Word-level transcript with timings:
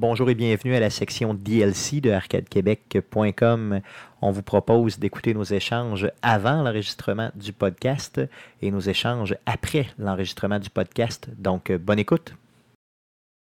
Bonjour 0.00 0.30
et 0.30 0.34
bienvenue 0.34 0.74
à 0.74 0.80
la 0.80 0.88
section 0.88 1.34
DLC 1.34 2.00
de 2.00 2.10
arcadequebec.com. 2.10 3.82
On 4.22 4.30
vous 4.30 4.42
propose 4.42 4.98
d'écouter 4.98 5.34
nos 5.34 5.44
échanges 5.44 6.10
avant 6.22 6.62
l'enregistrement 6.62 7.30
du 7.34 7.52
podcast 7.52 8.18
et 8.62 8.70
nos 8.70 8.80
échanges 8.80 9.36
après 9.44 9.88
l'enregistrement 9.98 10.58
du 10.58 10.70
podcast. 10.70 11.28
Donc, 11.36 11.68
euh, 11.68 11.76
bonne 11.76 11.98
écoute. 11.98 12.34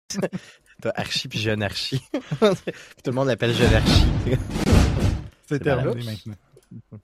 T'as 0.81 0.93
Archie 0.95 1.29
puis 1.29 1.41
Jeune 1.41 1.63
Archie. 1.63 2.01
tout 2.41 3.11
le 3.11 3.13
monde 3.13 3.29
l'appelle 3.29 3.53
Jeune 3.53 3.75
Archie. 3.75 4.07
C'est 5.47 5.59
terminé 5.59 6.03
maintenant. 6.07 6.99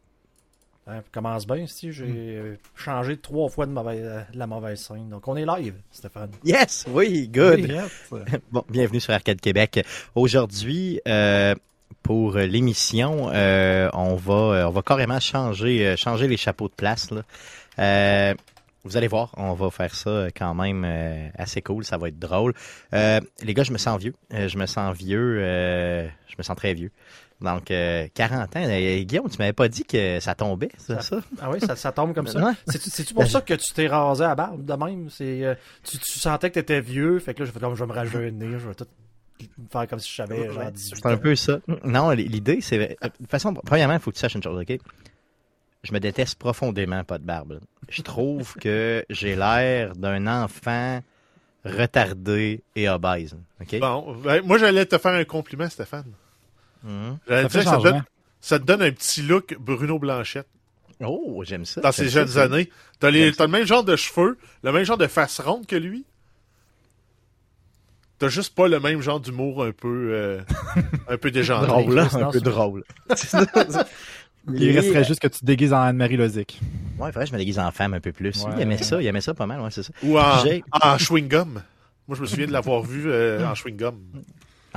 Hein, 0.88 1.02
commence 1.10 1.48
bien, 1.48 1.66
si 1.66 1.90
j'ai 1.90 2.04
euh, 2.36 2.56
changé 2.76 3.16
trois 3.16 3.48
fois 3.48 3.66
de, 3.66 3.72
mauvaise- 3.72 4.24
de 4.32 4.38
la 4.38 4.46
mauvaise 4.46 4.78
scène. 4.78 5.08
Donc 5.08 5.26
on 5.26 5.34
est 5.36 5.44
live, 5.44 5.74
Stéphane. 5.90 6.30
Yes, 6.44 6.84
oui, 6.88 7.26
good. 7.26 7.58
Yes. 7.68 8.08
Bon, 8.52 8.64
bienvenue 8.70 9.00
sur 9.00 9.12
Arcade 9.12 9.40
Québec. 9.40 9.84
Aujourd'hui, 10.14 11.00
euh, 11.08 11.56
pour 12.04 12.36
l'émission, 12.36 13.30
euh, 13.32 13.90
on 13.94 14.14
va 14.14 14.68
on 14.68 14.70
va 14.70 14.82
carrément 14.82 15.18
changer 15.18 15.96
changer 15.96 16.28
les 16.28 16.36
chapeaux 16.36 16.68
de 16.68 16.74
place. 16.74 17.10
Là. 17.10 17.22
Euh, 17.80 18.34
vous 18.84 18.96
allez 18.96 19.08
voir, 19.08 19.32
on 19.36 19.54
va 19.54 19.68
faire 19.72 19.92
ça 19.92 20.28
quand 20.36 20.54
même 20.54 20.84
assez 21.36 21.62
cool, 21.62 21.84
ça 21.84 21.98
va 21.98 22.06
être 22.06 22.20
drôle. 22.20 22.54
Les 22.92 23.54
gars, 23.54 23.64
je 23.64 23.72
me 23.72 23.78
sens 23.78 23.98
vieux. 23.98 24.14
Je 24.30 24.56
me 24.56 24.66
sens 24.66 24.96
vieux. 24.96 25.40
je 25.40 26.34
me 26.38 26.42
sens 26.44 26.54
très 26.56 26.74
vieux. 26.74 26.92
Donc, 27.40 27.70
euh, 27.70 28.08
40 28.14 28.56
ans. 28.56 28.62
Euh, 28.64 29.02
Guillaume, 29.02 29.28
tu 29.28 29.36
m'avais 29.38 29.52
pas 29.52 29.68
dit 29.68 29.84
que 29.84 30.20
ça 30.20 30.34
tombait, 30.34 30.70
c'est 30.78 31.02
ça? 31.02 31.18
Ah 31.40 31.50
oui, 31.50 31.60
ça, 31.60 31.76
ça 31.76 31.92
tombe 31.92 32.14
comme 32.14 32.26
ça. 32.26 32.54
C'est-tu 32.66 33.12
pour 33.14 33.26
ça 33.26 33.40
que 33.42 33.54
tu 33.54 33.72
t'es 33.74 33.88
rasé 33.88 34.24
à 34.24 34.28
la 34.28 34.34
barbe 34.34 34.64
de 34.64 34.72
même? 34.72 35.10
C'est, 35.10 35.44
euh, 35.44 35.54
tu, 35.82 35.98
tu 35.98 36.18
sentais 36.18 36.50
que 36.50 36.54
t'étais 36.54 36.80
vieux, 36.80 37.18
fait 37.18 37.34
que 37.34 37.40
là, 37.40 37.46
je 37.46 37.50
fais 37.52 37.60
comme 37.60 37.74
je 37.74 37.84
vais 37.84 37.88
me 37.88 37.92
rajeunir, 37.92 38.58
je 38.58 38.68
vais 38.68 38.74
tout 38.74 38.86
faire 39.70 39.86
comme 39.86 39.98
si 39.98 40.10
je 40.10 40.14
savais 40.14 40.50
genre 40.50 40.70
18 40.70 40.96
C'est 40.96 41.06
un 41.06 41.16
peu 41.18 41.36
ça. 41.36 41.58
Non, 41.84 42.10
l'idée, 42.10 42.60
c'est. 42.62 42.78
De 42.78 43.08
toute 43.08 43.30
façon, 43.30 43.52
premièrement, 43.52 43.94
il 43.94 44.00
faut 44.00 44.10
que 44.10 44.16
tu 44.16 44.20
saches 44.20 44.34
une 44.34 44.42
chose, 44.42 44.58
OK? 44.58 44.78
Je 45.82 45.92
me 45.92 46.00
déteste 46.00 46.38
profondément, 46.38 47.04
pas 47.04 47.18
de 47.18 47.24
barbe. 47.24 47.60
Je 47.88 48.02
trouve 48.02 48.54
que 48.54 49.04
j'ai 49.10 49.36
l'air 49.36 49.94
d'un 49.94 50.26
enfant 50.26 51.00
retardé 51.64 52.62
et 52.74 52.88
obèse. 52.88 53.36
OK? 53.60 53.78
Bon, 53.78 54.16
ben, 54.16 54.42
moi 54.44 54.58
j'allais 54.58 54.86
te 54.86 54.98
faire 54.98 55.12
un 55.12 55.24
compliment, 55.24 55.68
Stéphane. 55.68 56.12
J'allais 57.28 57.48
Ça 57.48 57.48
dire 57.48 57.58
que 57.64 57.64
ça 57.70 57.76
te, 57.78 57.82
donne, 57.82 58.04
ça 58.40 58.58
te 58.58 58.64
donne 58.64 58.82
un 58.82 58.92
petit 58.92 59.22
look 59.22 59.56
Bruno 59.58 59.98
Blanchette 59.98 60.46
Oh, 61.04 61.42
j'aime 61.44 61.64
ça. 61.66 61.80
dans 61.82 61.92
ses 61.92 62.08
jeunes 62.08 62.28
ça. 62.28 62.44
années. 62.44 62.70
T'as, 63.00 63.10
les- 63.10 63.24
J'aime 63.26 63.34
t'as 63.34 63.44
le 63.46 63.50
même 63.52 63.66
genre 63.66 63.84
de 63.84 63.96
cheveux, 63.96 64.38
le 64.62 64.72
même 64.72 64.84
genre 64.84 64.96
de 64.96 65.06
face 65.06 65.40
ronde 65.40 65.66
que 65.66 65.76
lui. 65.76 66.04
T'as 68.18 68.28
juste 68.28 68.54
pas 68.54 68.66
le 68.66 68.80
même 68.80 69.02
genre 69.02 69.20
d'humour 69.20 69.62
un 69.62 69.72
peu, 69.72 70.10
euh, 70.14 70.40
un 71.08 71.18
peu 71.18 71.30
déjanté. 71.32 71.66
Drôle, 71.66 71.98
hein? 71.98 72.08
Un 72.14 72.30
peu 72.30 72.40
drôle. 72.40 72.82
Il 74.54 74.70
resterait 74.78 75.04
juste 75.04 75.20
que 75.20 75.26
tu 75.28 75.40
te 75.40 75.44
déguises 75.44 75.72
en 75.72 75.80
Anne-Marie 75.82 76.16
Lozic. 76.16 76.60
Ouais, 76.98 77.10
vrai, 77.10 77.26
je 77.26 77.32
me 77.32 77.38
déguise 77.38 77.58
en 77.58 77.70
femme 77.72 77.92
un 77.94 78.00
peu 78.00 78.12
plus. 78.12 78.42
Ouais. 78.44 78.52
Il 78.56 78.62
aimait 78.62 78.78
ça, 78.78 79.02
il 79.02 79.06
aimait 79.06 79.20
ça 79.20 79.34
pas 79.34 79.44
mal, 79.46 79.60
ouais, 79.60 79.70
c'est 79.70 79.82
ça. 79.82 79.92
Ou 80.02 80.18
en 80.18 80.96
chewing-gum. 80.96 81.60
Moi, 82.08 82.16
je 82.16 82.22
me 82.22 82.26
souviens 82.26 82.46
de 82.46 82.52
l'avoir 82.52 82.82
vu 82.82 83.10
euh, 83.10 83.44
en 83.46 83.52
chewing-gum. 83.54 83.96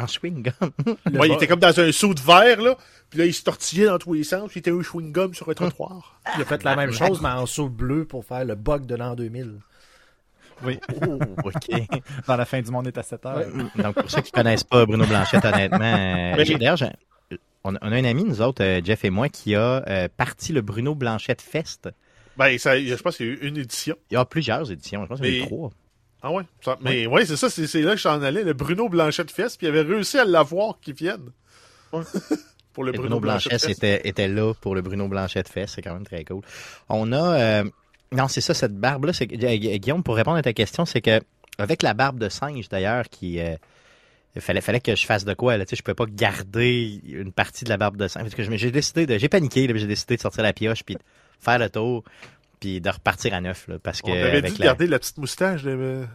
En 0.01 0.05
chewing-gum. 0.05 0.71
Ouais, 1.19 1.27
il 1.29 1.33
était 1.33 1.47
comme 1.47 1.59
dans 1.59 1.79
un 1.79 1.91
saut 1.91 2.13
de 2.13 2.19
verre, 2.21 2.61
là. 2.61 2.75
Puis 3.09 3.19
là, 3.19 3.25
il 3.25 3.33
se 3.33 3.43
tortillait 3.43 3.85
dans 3.87 3.97
tous 3.97 4.13
les 4.13 4.23
sens. 4.23 4.49
Puis 4.49 4.57
il 4.57 4.59
était 4.59 4.71
un 4.71 4.81
chewing-gum 4.81 5.33
sur 5.33 5.49
un 5.49 5.53
trottoir. 5.53 6.19
Il 6.35 6.41
a 6.41 6.45
fait 6.45 6.63
la 6.63 6.75
même 6.75 6.91
chose, 6.91 7.21
mais 7.21 7.29
en 7.29 7.45
saut 7.45 7.69
bleu 7.69 8.05
pour 8.05 8.23
faire 8.23 8.45
le 8.45 8.55
bug 8.55 8.85
de 8.85 8.95
l'an 8.95 9.15
2000. 9.15 9.55
Oui. 10.63 10.79
Oh, 11.07 11.19
OK. 11.45 11.69
Dans 12.27 12.35
la 12.35 12.45
fin 12.45 12.61
du 12.61 12.69
monde 12.69 12.87
est 12.87 12.97
à 12.97 13.03
7 13.03 13.25
heures. 13.25 13.37
Ouais. 13.37 13.83
Donc, 13.83 13.95
pour 13.95 14.11
ceux 14.11 14.21
qui 14.21 14.31
connaissent 14.31 14.63
pas 14.63 14.85
Bruno 14.85 15.05
Blanchette, 15.05 15.45
honnêtement, 15.45 15.77
euh, 15.79 16.33
Mais- 16.37 16.45
j'ai- 16.45 16.57
d'ailleurs, 16.57 16.77
on, 17.63 17.75
a- 17.75 17.79
on 17.81 17.91
a 17.91 17.95
un 17.95 18.03
ami, 18.03 18.23
nous 18.25 18.41
autres, 18.41 18.63
euh, 18.63 18.81
Jeff 18.83 19.05
et 19.05 19.09
moi, 19.09 19.29
qui 19.29 19.55
a 19.55 19.83
euh, 19.87 20.07
parti 20.15 20.51
le 20.53 20.61
Bruno 20.61 20.95
Blanchette 20.95 21.41
Fest. 21.41 21.89
Ben, 22.37 22.57
ça, 22.57 22.79
je 22.79 22.93
pense 22.95 23.17
qu'il 23.17 23.25
y 23.27 23.29
a 23.29 23.33
eu 23.33 23.37
une 23.47 23.57
édition. 23.57 23.95
Il 24.11 24.15
y 24.15 24.17
a 24.17 24.25
plusieurs 24.25 24.69
éditions, 24.71 25.03
je 25.03 25.07
pense 25.07 25.19
qu'il 25.21 25.33
y 25.33 25.39
en 25.39 25.43
a 25.43 25.45
eu 25.45 25.47
trois. 25.47 25.69
Ah 26.21 26.31
ouais? 26.31 26.43
Ça- 26.61 26.77
mais 26.81 27.07
ouais, 27.07 27.25
c'est 27.25 27.37
ça, 27.37 27.49
c'est 27.49 27.81
là 27.81 27.91
que 27.93 28.01
j'en 28.01 28.21
allais. 28.21 28.43
Le 28.43 28.53
Bruno 28.53 28.89
Blanchette 28.89 29.31
Fest. 29.31 29.57
Puis 29.57 29.67
il 29.67 29.69
avait 29.69 29.81
réussi 29.81 30.17
à 30.19 30.25
l'avoir 30.25 30.79
qui 30.81 30.93
vienne. 30.93 31.31
Pour 32.73 32.83
le 32.83 32.91
Bruno, 32.91 33.07
Bruno 33.07 33.19
Blanchette 33.19 33.53
Fest. 33.53 33.69
était, 33.69 34.07
était 34.07 34.27
là 34.27 34.53
pour 34.53 34.75
le 34.75 34.81
Bruno 34.81 35.07
Blanchette 35.07 35.49
Fest, 35.49 35.73
c'est 35.75 35.81
quand 35.81 35.93
même 35.93 36.05
très 36.05 36.23
cool. 36.23 36.41
On 36.87 37.11
a... 37.11 37.39
euh, 37.39 37.63
non, 38.11 38.27
c'est 38.27 38.41
ça, 38.41 38.53
cette 38.53 38.75
barbe-là. 38.77 39.11
euh, 39.21 39.25
Guillaume, 39.57 40.03
pour 40.03 40.15
répondre 40.15 40.37
à 40.37 40.41
ta 40.43 40.53
question, 40.53 40.85
c'est 40.85 41.01
que 41.01 41.19
avec 41.57 41.81
la 41.81 41.93
barbe 41.93 42.19
de 42.19 42.29
singe, 42.29 42.69
d'ailleurs, 42.69 43.09
qui... 43.09 43.39
euh, 43.39 43.55
il 44.35 44.41
fallait, 44.41 44.61
fallait 44.61 44.79
que 44.79 44.95
je 44.95 45.05
fasse 45.05 45.25
de 45.25 45.33
quoi, 45.33 45.57
là, 45.57 45.65
tu 45.65 45.71
sais, 45.71 45.75
je 45.77 45.81
pouvais 45.83 45.95
pas 45.95 46.05
garder 46.05 47.01
une 47.07 47.31
partie 47.31 47.65
de 47.65 47.69
la 47.69 47.77
barbe 47.77 47.97
de 47.97 48.07
singe. 48.07 48.23
Parce 48.23 48.35
que 48.35 48.43
j'ai 48.57 48.71
décidé 48.71 49.07
de... 49.07 49.17
J'ai 49.17 49.29
paniqué, 49.29 49.67
j'ai 49.75 49.87
décidé 49.87 50.15
de 50.15 50.21
sortir 50.21 50.43
la 50.43 50.53
pioche, 50.53 50.83
puis 50.83 50.95
de 50.95 51.01
faire 51.39 51.57
le 51.57 51.69
tour, 51.69 52.03
puis 52.59 52.81
de 52.81 52.89
repartir 52.89 53.33
à 53.33 53.41
neuf, 53.41 53.67
là, 53.67 53.79
parce 53.79 54.01
que... 54.01 54.09
On 54.09 54.13
avait 54.13 54.37
avec 54.37 54.53
de 54.55 54.59
la- 54.59 54.65
garder 54.65 54.87
la 54.87 54.99
petite 54.99 55.17
moustache. 55.17 55.63
De... 55.63 56.05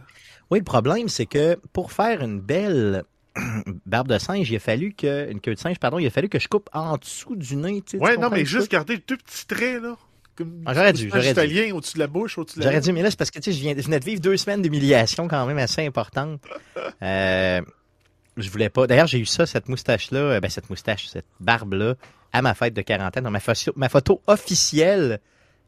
Oui, 0.51 0.59
le 0.59 0.63
problème, 0.65 1.09
c'est 1.09 1.25
que 1.25 1.57
pour 1.73 1.91
faire 1.91 2.21
une 2.21 2.39
belle 2.39 3.03
barbe 3.85 4.07
de 4.07 4.17
singe, 4.17 4.49
il 4.49 4.55
a 4.55 4.59
fallu 4.59 4.93
que. 4.93 5.29
Une 5.29 5.41
queue 5.41 5.55
de 5.55 5.59
singe, 5.59 5.77
pardon, 5.79 5.99
il 5.99 6.07
a 6.07 6.09
fallu 6.09 6.29
que 6.29 6.39
je 6.39 6.47
coupe 6.47 6.69
en 6.73 6.97
dessous 6.97 7.35
du 7.35 7.55
nez. 7.55 7.81
Tu 7.81 7.91
sais, 7.91 7.97
tu 7.97 8.03
Ouais, 8.03 8.15
non, 8.17 8.29
mais 8.29 8.39
le 8.39 8.45
juste 8.45 8.71
garder 8.71 8.97
deux 9.05 9.17
petits 9.17 9.45
traits, 9.45 9.81
là. 9.81 9.97
Comme 10.37 10.61
Ah, 10.65 10.73
j'aurais 10.73 10.93
dû, 10.93 11.07
j'aurais 11.09 11.21
dû. 11.21 11.29
italien 11.29 11.73
au-dessus 11.73 11.95
de 11.95 11.99
la 11.99 12.07
bouche, 12.07 12.37
au-dessus 12.37 12.59
de 12.59 12.63
la 12.63 12.69
J'aurais 12.71 12.81
dû, 12.81 12.91
mais 12.91 13.01
là, 13.01 13.09
c'est 13.09 13.17
parce 13.17 13.31
que 13.31 13.39
tu 13.39 13.51
sais, 13.51 13.57
je, 13.57 13.61
viens, 13.61 13.73
je 13.75 13.81
venais 13.83 13.99
de 13.99 14.05
vivre 14.05 14.21
deux 14.21 14.35
semaines 14.37 14.61
d'humiliation 14.61 15.27
quand 15.27 15.45
même 15.45 15.57
assez 15.57 15.85
importante. 15.85 16.41
Euh, 17.01 17.61
je 18.37 18.49
voulais 18.49 18.69
pas. 18.69 18.87
D'ailleurs, 18.87 19.07
j'ai 19.07 19.19
eu 19.19 19.25
ça, 19.25 19.45
cette 19.45 19.69
moustache-là, 19.69 20.19
euh, 20.19 20.39
ben, 20.39 20.49
cette 20.49 20.69
moustache, 20.69 21.07
cette 21.07 21.25
barbe-là, 21.39 21.95
à 22.31 22.41
ma 22.41 22.53
fête 22.53 22.73
de 22.73 22.81
40 22.81 23.17
ans, 23.17 23.21
dans 23.21 23.31
ma 23.31 23.89
photo 23.89 24.21
officielle 24.27 25.19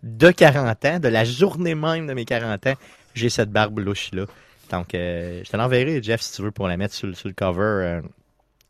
de 0.03 0.31
40 0.31 0.85
ans, 0.85 0.99
de 0.99 1.07
la 1.07 1.23
journée 1.25 1.75
même 1.75 2.07
de 2.07 2.13
mes 2.13 2.25
40 2.25 2.67
ans, 2.67 2.73
j'ai 3.13 3.29
cette 3.29 3.51
barbe 3.51 3.79
louche-là. 3.79 4.25
Donc, 4.71 4.93
euh, 4.95 5.41
je 5.45 5.49
te 5.49 5.57
l'enverrai, 5.57 6.01
Jeff, 6.03 6.21
si 6.21 6.33
tu 6.35 6.41
veux, 6.41 6.51
pour 6.51 6.67
la 6.67 6.77
mettre 6.77 6.93
sur, 6.93 7.07
le- 7.07 7.13
sur 7.13 7.27
le 7.29 7.33
cover. 7.33 7.61
euh, 7.61 8.01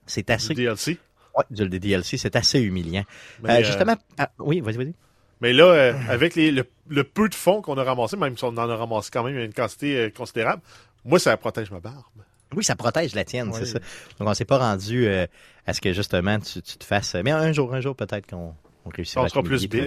c'est 0.06 0.30
assez. 0.30 0.50
Du 0.54 0.62
DLC. 0.64 0.98
Ouais, 1.36 1.44
du 1.52 1.68
du 1.70 1.80
DLC, 1.80 2.18
c'est 2.18 2.36
assez 2.36 2.60
humiliant. 2.60 3.04
Euh, 3.48 3.64
justement, 3.64 3.96
ah, 4.18 4.30
oui, 4.40 4.60
vas-y, 4.62 4.78
vas-y. 4.78 4.94
mais 5.42 5.54
là, 5.54 5.94
avec 6.10 6.36
les, 6.36 6.52
le, 6.52 6.66
le 6.88 7.04
peu 7.04 7.30
de 7.30 7.36
fonds 7.36 7.62
qu'on 7.62 7.78
a 7.78 7.84
ramassé, 7.84 8.16
même 8.18 8.38
si 8.38 8.44
on 8.44 8.48
en 8.50 8.58
a 8.70 8.76
ramassé 8.76 9.10
quand 9.12 9.24
même 9.24 9.38
une 9.38 9.54
quantité 9.54 10.12
considérable, 10.16 10.62
moi, 11.06 11.20
ça 11.20 11.36
protège 11.38 11.70
ma 11.72 11.80
barbe. 11.80 12.04
Oui, 12.56 12.64
ça 12.64 12.76
protège 12.76 13.14
la 13.14 13.26
tienne, 13.26 13.50
Oui. 13.50 13.56
c'est 13.60 13.66
ça. 13.66 13.80
Donc, 14.20 14.30
on 14.30 14.34
s'est 14.34 14.46
pas 14.46 14.58
rendu 14.58 15.08
à 15.10 15.74
ce 15.74 15.82
que 15.82 15.92
justement 15.94 16.40
tu, 16.40 16.62
tu 16.62 16.78
te 16.78 16.84
fasses. 16.86 17.14
Mais 17.24 17.32
un 17.32 17.52
jour, 17.52 17.74
un 17.74 17.82
jour, 17.82 17.96
peut-être 17.96 18.26
qu'on 18.28 18.56
on 18.86 18.90
réussira. 18.90 19.22
On 19.22 19.26
à 19.26 19.30
sera 19.30 19.44
plus 19.44 19.68
puis- 19.68 19.82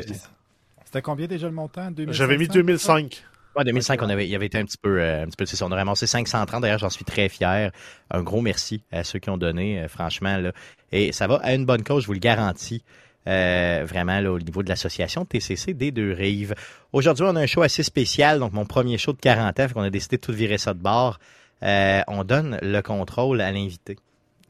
C'était 0.90 1.02
combien 1.02 1.28
déjà 1.28 1.46
le 1.46 1.54
montant? 1.54 1.88
2500? 1.92 2.12
J'avais 2.12 2.36
mis 2.36 2.48
2005. 2.48 3.22
Ouais, 3.54 3.62
2005, 3.62 4.02
on 4.02 4.08
avait, 4.08 4.26
il 4.26 4.34
avait 4.34 4.46
été 4.46 4.58
un 4.58 4.64
petit 4.64 4.76
peu, 4.76 5.00
euh, 5.00 5.22
un 5.22 5.28
petit 5.28 5.36
peu. 5.36 5.64
On 5.64 5.70
a 5.70 5.76
ramassé 5.76 6.08
530. 6.08 6.62
D'ailleurs, 6.62 6.80
j'en 6.80 6.90
suis 6.90 7.04
très 7.04 7.28
fier. 7.28 7.70
Un 8.10 8.22
gros 8.24 8.40
merci 8.40 8.82
à 8.90 9.04
ceux 9.04 9.20
qui 9.20 9.30
ont 9.30 9.36
donné, 9.36 9.82
euh, 9.82 9.86
franchement 9.86 10.36
là. 10.36 10.50
Et 10.90 11.12
ça 11.12 11.28
va 11.28 11.36
à 11.44 11.54
une 11.54 11.64
bonne 11.64 11.84
cause, 11.84 12.02
je 12.02 12.06
vous 12.08 12.14
le 12.14 12.18
garantis. 12.18 12.82
Euh, 13.28 13.84
vraiment 13.88 14.18
là, 14.18 14.32
au 14.32 14.40
niveau 14.40 14.64
de 14.64 14.68
l'association 14.68 15.24
TCC 15.24 15.74
des 15.74 15.92
deux 15.92 16.12
rives. 16.12 16.56
Aujourd'hui, 16.92 17.24
on 17.24 17.36
a 17.36 17.40
un 17.40 17.46
show 17.46 17.62
assez 17.62 17.84
spécial, 17.84 18.40
donc 18.40 18.52
mon 18.52 18.66
premier 18.66 18.98
show 18.98 19.12
de 19.12 19.20
40 19.20 19.60
ans, 19.60 19.66
qu'on 19.72 19.82
a 19.82 19.90
décidé 19.90 20.16
de 20.16 20.22
tout 20.22 20.32
virer 20.32 20.58
ça 20.58 20.74
de 20.74 20.80
bord. 20.80 21.20
Euh, 21.62 22.00
on 22.08 22.24
donne 22.24 22.58
le 22.62 22.80
contrôle 22.80 23.40
à 23.42 23.52
l'invité. 23.52 23.96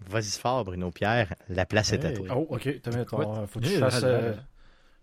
Vas-y 0.09 0.39
fort, 0.41 0.65
Bruno 0.65 0.91
Pierre. 0.91 1.35
La 1.51 1.67
place 1.67 1.93
est 1.93 2.03
à 2.03 2.13
toi. 2.13 2.29
Oh, 2.35 2.47
ok. 2.49 2.81
T'as 2.83 2.97
mis 2.97 3.05
ton, 3.05 3.47
faut 3.47 3.61
que 3.61 3.67
tu 3.67 3.73
hey, 3.73 3.79
fasses. 3.79 4.07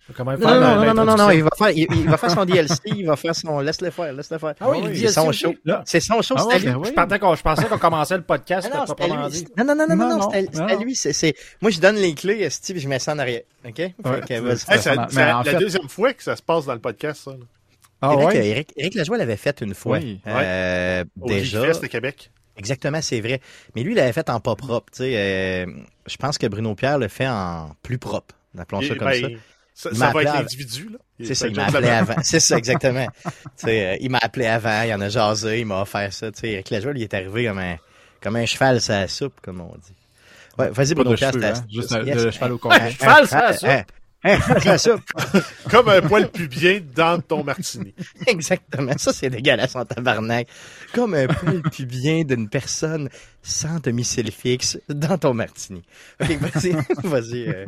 Non, 0.09 0.16
faire 0.16 0.38
non, 0.38 0.45
non, 0.45 0.94
non, 0.94 0.94
non, 0.94 0.94
non, 1.18 1.28
l'introduction? 1.28 1.29
il 1.31 1.44
va 1.44 1.50
faire, 1.57 1.69
il, 1.72 1.88
il 2.00 2.09
va 2.09 2.18
faire 2.18 2.31
son 2.31 2.45
DLC, 2.45 2.75
il 2.85 3.06
va 3.06 3.16
faire 3.18 3.35
son, 3.35 3.59
laisse-le 3.59 3.90
faire, 3.90 4.13
laisse-le 4.13 4.38
faire. 4.38 4.53
Ah 4.62 4.69
oui, 4.69 4.78
Oui, 4.84 4.97
c'est 5.00 5.07
son 5.09 5.31
show. 5.31 5.53
C'est 5.85 5.99
son 5.99 6.22
show, 6.22 6.35
Ah 6.37 6.41
c'est 6.41 6.47
ouais, 6.47 6.53
à 6.55 6.58
lui. 6.59 6.66
ben 6.67 6.76
oui. 6.78 6.87
Je, 6.87 6.93
pensais 6.93 7.20
qu'on, 7.20 7.35
je 7.35 7.41
pensais 7.41 7.66
qu'on 7.66 7.78
commençait 7.78 8.16
le 8.17 8.23
podcast, 8.23 8.70
Ah 8.72 8.76
non, 8.78 8.81
à 8.84 8.85
proprement 8.85 9.26
lui. 9.28 9.31
dit. 9.34 9.47
Non, 9.58 9.66
non, 9.66 9.76
non, 9.76 9.87
non, 9.87 9.96
non, 9.96 10.09
Non, 10.09 10.17
non, 10.20 10.29
c'est 10.31 10.59
à- 10.61 10.66
à 10.67 10.76
lui. 10.76 10.96
c'est- 10.96 11.14
c'est- 11.14 11.35
Moi, 11.61 11.72
je 11.72 11.79
donne 11.79 11.96
les 11.97 12.14
clés, 12.14 12.49
Steve, 12.49 12.78
je 12.78 12.87
mets 12.87 12.99
ça 12.99 13.14
en 13.14 13.20
arrière. 13.20 13.41
OK? 13.66 13.78
Ouais, 13.79 13.93
c'est- 14.28 14.40
vas-y. 14.40 14.90
Hey, 14.90 14.96
la 14.96 15.43
fait- 15.43 15.55
deuxième 15.58 15.90
fois 15.90 16.14
que 16.14 16.23
ça 16.23 16.35
se 16.35 16.41
passe 16.41 16.66
dans 16.66 16.73
le 16.73 16.79
podcast, 16.79 17.23
ça. 17.26 17.31
là. 17.31 17.37
Ah 18.02 18.14
Éric, 18.14 18.28
ouais? 18.28 18.47
Éric, 18.47 18.73
Éric 18.78 18.93
Lajoie 18.96 19.17
l'avait 19.17 19.37
fait 19.37 19.59
une 19.61 19.73
fois. 19.73 19.97
Oui. 19.97 20.22
Euh, 20.28 21.03
Au 21.20 21.28
déjà. 21.28 21.61
Fest 21.66 21.81
de 21.81 21.87
Québec. 21.87 22.29
Exactement, 22.55 23.02
c'est 23.02 23.22
vrai. 23.22 23.41
Mais 23.76 23.84
lui, 23.84 23.93
il 23.93 23.96
l'avait 23.96 24.14
fait 24.14 24.29
en 24.29 24.40
pas 24.40 24.55
propre. 24.55 24.91
tu 24.91 24.99
sais, 25.03 25.14
euh, 25.16 25.66
je 26.08 26.16
pense 26.17 26.37
que 26.37 26.46
Bruno 26.47 26.76
Pierre 26.76 26.97
le 26.99 27.08
fait 27.08 27.28
en 27.28 27.72
plus 27.84 27.97
propre. 27.97 28.35
Appelons 28.58 28.81
ça 28.81 28.93
Et, 28.93 28.97
comme 28.97 29.08
ben, 29.09 29.22
ça. 29.22 29.28
Ça, 29.79 29.90
va 29.91 29.96
être 29.96 30.03
appelé 30.06 30.26
l'individu, 30.26 30.90
là. 30.91 30.97
C'est 31.24 31.35
ça, 31.35 31.47
il 31.47 31.56
m'a 31.56 31.66
appelé 31.66 31.88
avant. 31.90 32.16
C'est 32.24 32.40
ça, 32.40 32.58
exactement. 32.58 33.08
Euh, 33.68 33.97
il 34.00 34.09
m'a 34.09 34.20
appelé 34.22 34.46
avant, 34.46 34.84
il 34.84 34.94
en 34.94 35.02
a 35.02 35.09
jasé, 35.09 35.59
il 35.59 35.66
m'a 35.66 35.82
offert 35.82 36.12
ça. 36.14 36.32
Tu 36.32 36.40
sais, 36.40 36.50
Eric 36.50 36.70
Lajoie, 36.70 36.94
il 36.96 37.02
est 37.03 37.14
arrivé 37.14 37.46
comme 37.46 37.58
un, 37.59 37.76
comme 38.22 38.35
un 38.38 38.46
cheval 38.46 38.79
sur 38.82 38.94
la 38.94 39.08
soupe, 39.08 39.40
comme 39.41 39.62
on 39.62 39.74
dit. 39.76 39.94
Ouais, 40.58 40.70
vas-y, 40.70 40.96
Pas 40.96 41.03
Bruno 41.03 41.12
de 41.12 41.18
c'est 41.18 41.44
hein, 41.46 41.53
Juste 41.72 41.91
Yes. 42.06 42.24
le 42.24 42.32
cheval 42.32 42.52
au 42.53 42.58
complet. 42.58 42.91
cheval 42.91 43.28
sur 43.28 43.38
la 43.38 43.53
soupe? 43.53 43.70
C'est 44.64 44.78
ça. 44.78 44.96
Comme 45.70 45.90
un 45.90 46.02
poil 46.02 46.29
pubien 46.29 46.79
dans 46.96 47.20
ton 47.22 47.44
martini. 47.44 47.94
Exactement. 48.28 48.94
Ça, 48.97 49.14
c'est 49.14 49.29
dégueulasse 49.29 49.76
en 49.76 49.85
tabarnak. 49.85 50.47
Comme 50.94 51.14
un 51.14 51.28
poil 51.28 51.62
pubien 51.62 52.24
d'une 52.24 52.50
personne 52.50 53.09
sans 53.44 53.79
domicile 53.79 54.32
fixe 54.32 54.79
dans 54.90 55.18
ton 55.18 55.34
martini. 55.34 55.84
Vas-y. 56.20 56.76
vas-y. 57.03 57.47
euh. 57.50 57.66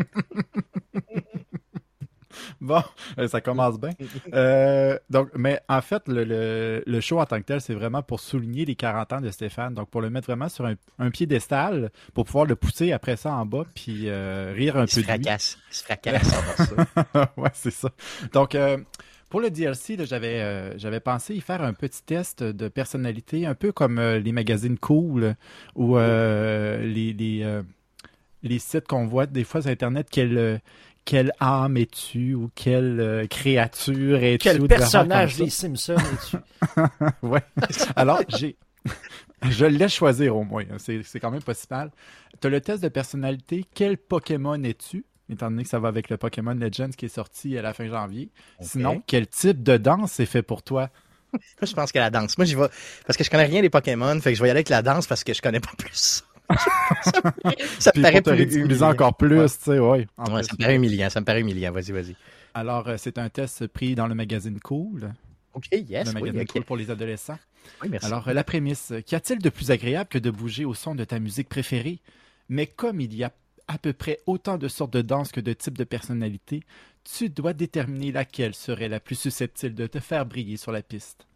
Bon, 2.62 2.81
euh, 3.18 3.28
ça 3.28 3.42
commence 3.42 3.80
bien. 3.80 3.92
Euh, 4.34 4.98
donc, 5.10 5.30
mais 5.36 5.60
en 5.69 5.81
fait, 5.81 6.07
le, 6.07 6.24
le, 6.24 6.84
le 6.86 7.01
show 7.01 7.19
en 7.19 7.25
tant 7.25 7.38
que 7.40 7.46
tel, 7.46 7.62
c'est 7.62 7.74
vraiment 7.74 8.01
pour 8.04 8.19
souligner 8.19 8.66
les 8.66 8.75
40 8.75 9.13
ans 9.13 9.22
de 9.22 9.30
Stéphane. 9.31 9.74
Donc, 9.74 9.90
pour 9.90 10.01
le 10.01 10.10
mettre 10.10 10.28
vraiment 10.28 10.50
sur 10.50 10.66
un, 10.66 10.75
un 11.00 11.10
piédestal, 11.12 11.92
pour 12.13 12.25
pouvoir 12.25 12.46
le 12.46 12.56
pousser 12.56 12.92
après 12.92 13.16
ça 13.18 13.34
en 13.34 13.46
bas, 13.46 13.63
puis 13.74 14.10
euh, 14.10 14.54
rire 14.56 14.78
un 14.78 14.86
Il 14.86 14.92
se 14.92 14.96
peu 14.96 15.01
lui. 15.01 15.24
fracasse. 15.24 15.57
Il 15.72 15.75
se 15.75 15.84
fracasse 15.84 16.28
ça. 16.57 17.31
ouais, 17.38 17.50
c'est 17.54 17.72
ça. 17.72 17.90
Donc, 18.34 18.56
euh, 18.56 18.78
pour 19.30 19.42
le 19.42 19.50
DLC, 19.51 19.98
j'avais, 20.06 20.42
euh, 20.42 20.78
j'avais 20.78 21.00
pensé 21.00 21.36
y 21.36 21.42
faire 21.42 21.62
un 21.62 21.74
petit 21.74 22.04
test 22.04 22.44
de 22.44 22.68
personnalité, 22.68 23.46
un 23.46 23.56
peu 23.56 23.72
comme 23.72 24.00
euh, 24.00 24.19
les 24.19 24.31
magazines 24.31 24.78
cool 24.80 25.36
ou 25.75 25.98
euh, 25.98 26.81
les, 26.84 27.13
les, 27.13 27.62
les 28.42 28.60
sites 28.60 28.88
qu'on 28.88 29.06
voit 29.06 29.25
des 29.25 29.44
fois 29.44 29.62
sur 29.62 29.69
Internet. 29.72 30.07
Quelle, 30.10 30.38
euh, 30.38 30.57
quelle 31.06 31.31
âme 31.40 31.78
es-tu 31.78 32.34
ou 32.36 32.50
quelle 32.56 33.00
euh, 33.00 33.28
créature 33.28 34.18
es-tu? 34.24 34.38
Quel 34.50 34.68
personnage 34.68 35.38
des 35.38 35.50
Simpsons 35.50 35.96
es-tu? 35.98 36.38
Ouais. 37.22 37.42
Alors, 37.96 38.22
j'ai. 38.30 38.57
Je 39.50 39.66
le 39.66 39.78
laisse 39.78 39.94
choisir 39.94 40.36
au 40.36 40.44
moins. 40.44 40.63
hein. 40.69 40.75
C'est, 40.78 41.01
c'est 41.04 41.19
quand 41.19 41.31
même 41.31 41.42
pas 41.42 41.54
si 41.54 41.66
mal. 41.69 41.92
Tu 42.42 42.48
as 42.48 42.50
le 42.50 42.62
test 42.62 42.84
de 42.84 42.90
personnalité. 42.90 43.66
Quel 43.74 43.98
Pokémon 43.98 44.62
es-tu? 44.63 45.06
Étant 45.31 45.50
donné 45.51 45.63
que 45.63 45.69
ça 45.69 45.80
va 45.80 45.88
avec 45.90 46.10
le 46.10 46.18
Pokémon 46.18 46.54
Legends 46.54 46.90
qui 46.90 47.06
est 47.06 47.10
sorti 47.16 47.57
à 47.57 47.62
la 47.62 47.74
fin 47.74 47.88
janvier. 47.88 48.31
Sinon, 48.62 49.01
quel 49.06 49.28
type 49.28 49.62
de 49.63 49.78
danse 49.78 50.19
est 50.19 50.25
fait 50.25 50.42
pour 50.42 50.63
toi? 50.63 50.90
Moi, 51.31 51.40
je 51.68 51.74
pense 51.74 51.92
que 51.92 52.00
la 52.00 52.10
danse. 52.10 52.38
Moi, 52.40 52.46
j'y 52.46 52.56
vais. 52.56 52.68
Parce 53.06 53.16
que 53.16 53.24
je 53.24 53.30
connais 53.30 53.46
rien 53.46 53.62
des 53.62 53.69
Pokémon, 53.69 54.19
fait 54.19 54.31
que 54.31 54.38
je 54.38 54.42
vais 54.42 54.48
y 54.48 54.51
aller 54.51 54.57
avec 54.60 54.69
la 54.69 54.81
danse 54.81 55.06
parce 55.06 55.24
que 55.24 55.34
je 55.34 55.42
connais 55.42 55.60
pas 55.60 55.69
plus. 55.78 56.24
ça 57.80 57.92
me- 57.96 58.01
paraît 58.01 58.22
plus 58.22 58.84
encore 58.84 59.16
plus, 59.16 59.40
Ouais. 59.40 59.48
tu 59.50 59.56
sais, 59.60 59.80
ouais. 59.80 60.07
ça 60.18 60.31
me 60.54 60.57
paraît 60.57 60.75
humiliant. 60.75 61.10
Ça 61.10 61.19
me 61.22 61.25
paraît 61.25 61.42
humiliant. 61.42 61.72
Vas-y, 61.72 61.92
vas-y. 61.92 62.16
Alors, 62.54 62.88
euh, 62.88 62.96
c'est 62.98 63.18
un 63.18 63.30
test 63.30 63.68
pris 63.68 63.96
dans 63.96 64.07
le 64.07 64.16
magazine 64.16 64.60
Cool, 64.60 65.12
OK, 65.54 65.68
yes. 65.72 66.07
le 66.13 66.22
Oui, 66.22 66.28
magazine. 66.31 66.48
Cool 66.48 66.63
pour 66.63 66.78
les 66.78 66.90
adolescents. 66.92 67.38
Oui, 67.81 67.90
merci. 67.90 68.07
Alors, 68.07 68.28
euh, 68.28 68.34
la 68.34 68.44
prémisse, 68.44 68.94
qu'y 69.06 69.16
a-t-il 69.16 69.40
de 69.40 69.50
plus 69.50 69.72
agréable 69.72 70.10
que 70.10 70.18
de 70.18 70.31
bouger 70.31 70.66
au 70.66 70.74
son 70.74 70.96
de 70.96 71.04
ta 71.04 71.19
musique 71.19 71.50
préférée? 71.50 72.00
Mais 72.50 72.66
comme 72.68 73.00
il 73.01 73.13
y 73.16 73.24
a 73.24 73.31
à 73.68 73.78
peu 73.78 73.94
près 73.94 74.19
autant 74.25 74.57
de 74.57 74.68
sortes 74.68 74.94
de 74.94 75.01
danse 75.04 75.31
que 75.31 75.40
de 75.40 75.54
types 75.54 75.78
de 75.78 75.84
personnalités, 75.84 76.63
tu 77.04 77.30
dois 77.30 77.54
déterminer 77.54 78.12
laquelle 78.12 78.56
serait 78.56 78.90
la 78.90 79.00
plus 79.00 79.16
susceptible 79.16 79.75
de 79.75 79.86
te 79.88 80.00
faire 80.00 80.25
briller 80.25 80.57
sur 80.57 80.72
la 80.72 80.81
piste. 80.81 81.28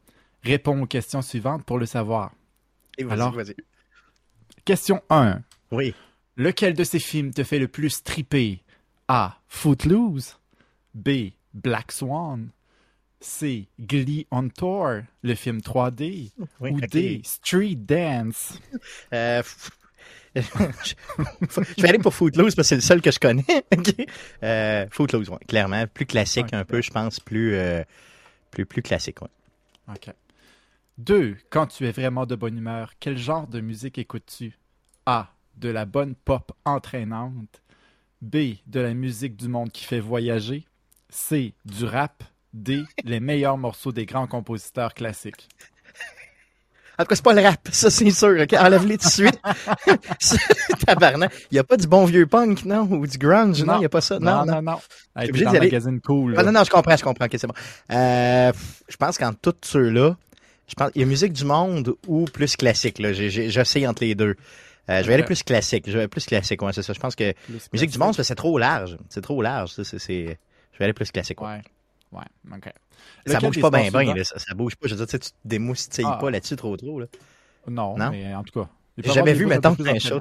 Réponds 0.43 0.81
aux 0.81 0.87
questions 0.87 1.21
suivantes 1.21 1.63
pour 1.63 1.77
le 1.77 1.85
savoir. 1.85 2.31
Et 2.97 3.03
vas-y, 3.03 3.13
alors- 3.13 3.33
vas-y. 3.33 3.55
Question 4.65 5.01
1. 5.09 5.41
Oui. 5.71 5.93
Lequel 6.37 6.73
de 6.73 6.83
ces 6.83 6.99
films 6.99 7.33
te 7.33 7.43
fait 7.43 7.59
le 7.59 7.67
plus 7.67 8.03
triper? 8.03 8.61
A. 9.07 9.37
Footloose. 9.47 10.37
B. 10.93 11.31
Black 11.53 11.91
Swan. 11.91 12.49
C. 13.19 13.67
Glee 13.79 14.27
on 14.31 14.49
Tour, 14.49 15.01
le 15.21 15.35
film 15.35 15.59
3D. 15.59 16.31
oui 16.59 16.71
Ou. 16.71 16.81
D. 16.81 17.21
Street 17.23 17.75
Dance. 17.75 18.59
Euh, 19.13 19.41
je 20.35 21.81
vais 21.81 21.89
aller 21.89 21.99
pour 21.99 22.13
Footloose 22.13 22.55
parce 22.55 22.67
que 22.67 22.69
c'est 22.69 22.75
le 22.75 22.81
seul 22.81 23.01
que 23.01 23.11
je 23.11 23.19
connais. 23.19 23.45
Ok? 23.77 23.93
Euh, 24.43 24.85
Footloose, 24.91 25.29
ouais, 25.29 25.37
clairement. 25.47 25.85
Plus 25.87 26.05
classique 26.05 26.53
un 26.53 26.65
peu, 26.65 26.81
je 26.81 26.91
pense. 26.91 27.19
Plus, 27.19 27.55
euh, 27.55 27.83
plus, 28.51 28.65
plus 28.65 28.81
classique, 28.81 29.21
ouais. 29.21 29.29
OK. 29.89 30.13
2. 30.97 31.37
Quand 31.49 31.67
tu 31.67 31.87
es 31.87 31.91
vraiment 31.91 32.25
de 32.25 32.35
bonne 32.35 32.57
humeur, 32.57 32.93
quel 32.99 33.17
genre 33.17 33.47
de 33.47 33.61
musique 33.61 33.97
écoutes-tu? 33.97 34.57
A. 35.05 35.29
De 35.57 35.69
la 35.69 35.85
bonne 35.85 36.15
pop 36.15 36.51
entraînante. 36.65 37.61
B. 38.21 38.55
De 38.67 38.79
la 38.79 38.93
musique 38.93 39.35
du 39.35 39.47
monde 39.47 39.71
qui 39.71 39.83
fait 39.85 39.99
voyager. 39.99 40.65
C. 41.09 41.53
Du 41.65 41.85
rap. 41.85 42.23
D. 42.53 42.83
Les 43.03 43.19
meilleurs 43.19 43.57
morceaux 43.57 43.91
des 43.91 44.05
grands 44.05 44.27
compositeurs 44.27 44.93
classiques. 44.93 45.49
En 46.99 47.03
tout 47.03 47.07
cas, 47.09 47.15
c'est 47.15 47.23
pas 47.25 47.33
le 47.33 47.41
rap, 47.41 47.67
ça 47.71 47.89
c'est 47.89 48.11
sûr. 48.11 48.39
ok? 48.39 48.53
Enlève-les 48.53 48.99
tout 48.99 49.07
de 49.07 49.11
suite. 49.11 49.41
Tabarnak. 50.85 51.33
Il 51.49 51.55
n'y 51.55 51.59
a 51.59 51.63
pas 51.63 51.75
du 51.75 51.87
bon 51.87 52.05
vieux 52.05 52.27
punk, 52.27 52.65
non? 52.65 52.83
Ou 52.83 53.07
du 53.07 53.17
grunge, 53.17 53.63
non? 53.63 53.77
Il 53.77 53.79
n'y 53.79 53.85
a 53.85 53.89
pas 53.89 54.01
ça? 54.01 54.19
Non, 54.19 54.45
Non, 54.45 54.55
non. 54.57 54.61
non. 54.61 54.79
Hey, 55.15 55.29
obligé 55.29 55.45
dans 55.45 55.53
le 55.53 55.59
magazine 55.59 55.99
cool. 56.01 56.35
Ah, 56.37 56.43
non, 56.43 56.51
non, 56.51 56.63
je 56.63 56.69
comprends, 56.69 56.95
je 56.95 57.03
comprends. 57.03 57.25
Ok, 57.25 57.31
c'est 57.35 57.47
bon. 57.47 57.53
Euh, 57.91 58.51
je 58.87 58.95
pense 58.97 59.17
qu'en 59.17 59.33
tous 59.33 59.55
ceux-là, 59.63 60.15
je 60.73 60.83
pense 60.83 60.91
il 60.95 61.01
y 61.01 61.03
a 61.03 61.07
musique 61.07 61.33
du 61.33 61.45
monde 61.45 61.93
ou 62.07 62.25
plus 62.25 62.55
classique. 62.55 62.97
Là. 62.99 63.13
J'essaye 63.13 63.85
entre 63.87 64.03
les 64.03 64.15
deux. 64.15 64.35
Euh, 64.89 65.01
je 65.01 65.07
vais 65.07 65.13
aller 65.13 65.23
plus 65.23 65.43
classique. 65.43 65.85
Je 65.87 65.97
vais 65.97 66.07
plus 66.07 66.25
classique, 66.25 66.61
ouais, 66.63 66.73
c'est 66.73 66.81
ça. 66.81 66.91
Je 66.93 66.99
pense 66.99 67.15
que 67.15 67.33
musique 67.71 67.91
du 67.91 67.99
monde, 67.99 68.13
c'est 68.19 68.35
trop 68.35 68.57
large. 68.57 68.97
C'est 69.09 69.21
trop 69.21 69.41
large. 69.41 69.71
ça, 69.71 69.83
c'est- 69.83 69.99
c'est- 69.99 70.37
Je 70.73 70.79
vais 70.79 70.85
aller 70.85 70.93
plus 70.93 71.11
classique. 71.11 71.39
ouais. 71.41 71.61
Ouais. 72.11 72.19
Ouais, 72.19 72.57
OK. 72.57 72.63
Ça 73.27 73.35
Lequel 73.35 73.49
bouge 73.49 73.61
pas 73.61 73.69
bien, 73.69 73.91
bien. 73.91 74.13
là, 74.15 74.23
Ça, 74.23 74.39
ça 74.39 74.53
bouge 74.55 74.75
pas. 74.75 74.87
Je 74.87 74.95
veux 74.95 74.97
dire, 74.97 75.05
tu 75.07 75.11
sais, 75.11 75.19
tu 75.19 75.29
te 75.29 75.35
démoustilles 75.45 76.05
Ah. 76.07 76.17
pas 76.19 76.31
là-dessus 76.31 76.55
trop, 76.55 76.75
trop. 76.75 76.99
Là. 76.99 77.05
Non, 77.67 77.95
Non? 77.97 78.09
mais 78.11 78.33
en 78.35 78.43
tout 78.43 78.59
cas. 78.59 78.67
il 78.97 79.03
J'ai 79.03 79.09
y 79.11 79.13
jamais 79.13 79.33
des 79.33 79.39
vu, 79.39 79.45
mettons, 79.45 79.75
un 79.79 79.99
show. 79.99 80.19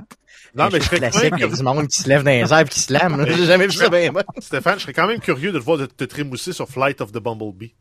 Non, 0.55 0.69
mais 0.73 0.81
je 0.81 0.85
serais 0.85 0.99
classique 0.99 1.23
même 1.25 1.35
avec 1.35 1.55
du 1.55 1.63
monde 1.63 1.87
qui 1.89 2.01
se 2.03 2.09
lève 2.09 2.23
dans 2.23 2.31
les 2.31 2.53
airs 2.53 2.59
et 2.61 2.65
qui 2.65 2.81
se 2.81 2.93
lame. 2.93 3.25
J'ai 3.29 3.45
jamais 3.47 3.67
vu 3.67 3.73
ça 3.73 3.89
bien. 3.91 4.13
moi. 4.13 4.23
Stéphane, 4.39 4.79
je 4.79 4.83
serais 4.85 4.93
quand 4.93 5.07
même 5.07 5.21
curieux 5.21 5.53
de 5.53 5.59
te 5.59 5.65
voir 5.65 5.77
de 5.79 5.87
te 5.87 6.05
trémousser 6.05 6.53
sur 6.53 6.69
Flight 6.69 7.01
of 7.01 7.13
the 7.13 7.19
Bumblebee. 7.19 7.75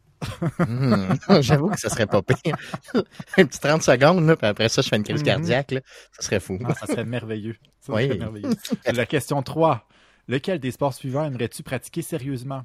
Hmm, 0.59 1.13
J'avoue 1.41 1.69
que 1.69 1.79
ça 1.79 1.89
serait 1.89 2.05
pas 2.07 2.21
pire. 2.21 2.55
un 3.37 3.45
petit 3.45 3.59
30 3.59 3.81
secondes, 3.83 4.25
là, 4.25 4.35
puis 4.35 4.47
après 4.47 4.69
ça, 4.69 4.81
je 4.81 4.89
fais 4.89 4.95
une 4.97 5.03
crise 5.03 5.19
Mhm. 5.21 5.25
cardiaque. 5.25 5.71
Là. 5.71 5.81
Ça 6.13 6.21
serait 6.23 6.39
fou. 6.39 6.59
Ah, 6.65 6.73
ça 6.75 6.87
serait 6.87 7.05
merveilleux. 7.05 7.55
Ça 7.79 7.93
Oui. 7.93 8.07
serait 8.07 8.17
merveilleux. 8.17 8.49
La 8.93 9.05
question 9.05 9.41
3. 9.41 9.87
Lequel 10.27 10.59
des 10.59 10.71
sports 10.71 10.93
suivants 10.93 11.25
aimerais-tu 11.25 11.63
pratiquer 11.63 12.01
sérieusement? 12.01 12.63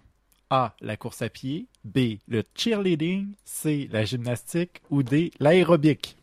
A. 0.50 0.74
La 0.80 0.96
course 0.96 1.22
à 1.22 1.28
pied. 1.28 1.66
B. 1.84 2.18
Le 2.28 2.44
cheerleading. 2.54 3.34
C. 3.44 3.88
La 3.90 4.04
gymnastique. 4.04 4.82
Ou 4.90 5.02
D. 5.02 5.30
L'aérobic? 5.40 6.16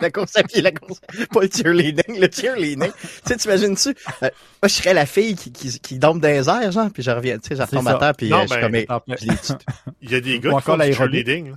La 0.00 0.10
course 0.10 0.36
à 0.36 0.42
pied, 0.42 0.60
la 0.62 0.72
course 0.72 1.00
Pas 1.32 1.42
le 1.42 1.48
cheerleading, 1.48 2.20
le 2.20 2.28
cheerleading. 2.30 2.90
tu 2.90 3.08
sais, 3.24 3.36
t'imagines-tu? 3.36 3.88
Euh, 3.90 3.92
moi, 4.22 4.30
je 4.64 4.68
serais 4.68 4.94
la 4.94 5.06
fille 5.06 5.36
qui, 5.36 5.52
qui, 5.52 5.78
qui 5.78 5.98
dans 5.98 6.14
les 6.14 6.48
airs, 6.48 6.72
genre, 6.72 6.90
puis 6.92 7.02
je 7.02 7.10
reviens, 7.10 7.38
tu 7.38 7.48
sais, 7.48 7.56
je 7.56 7.62
retombe 7.62 7.88
à 7.88 7.94
terre, 7.94 8.14
puis 8.14 8.28
Non, 8.28 8.38
euh, 8.38 8.42
je 8.42 8.52
suis 8.52 8.68
ben, 8.70 8.86
comme... 8.86 9.16
Il 10.02 10.10
y 10.10 10.14
a 10.14 10.20
des 10.20 10.40
gars 10.40 10.50
qui 10.50 10.56
encore 10.56 10.76
font 10.76 10.84
du 10.84 10.92
cheerleading. 10.92 11.50
là. 11.50 11.56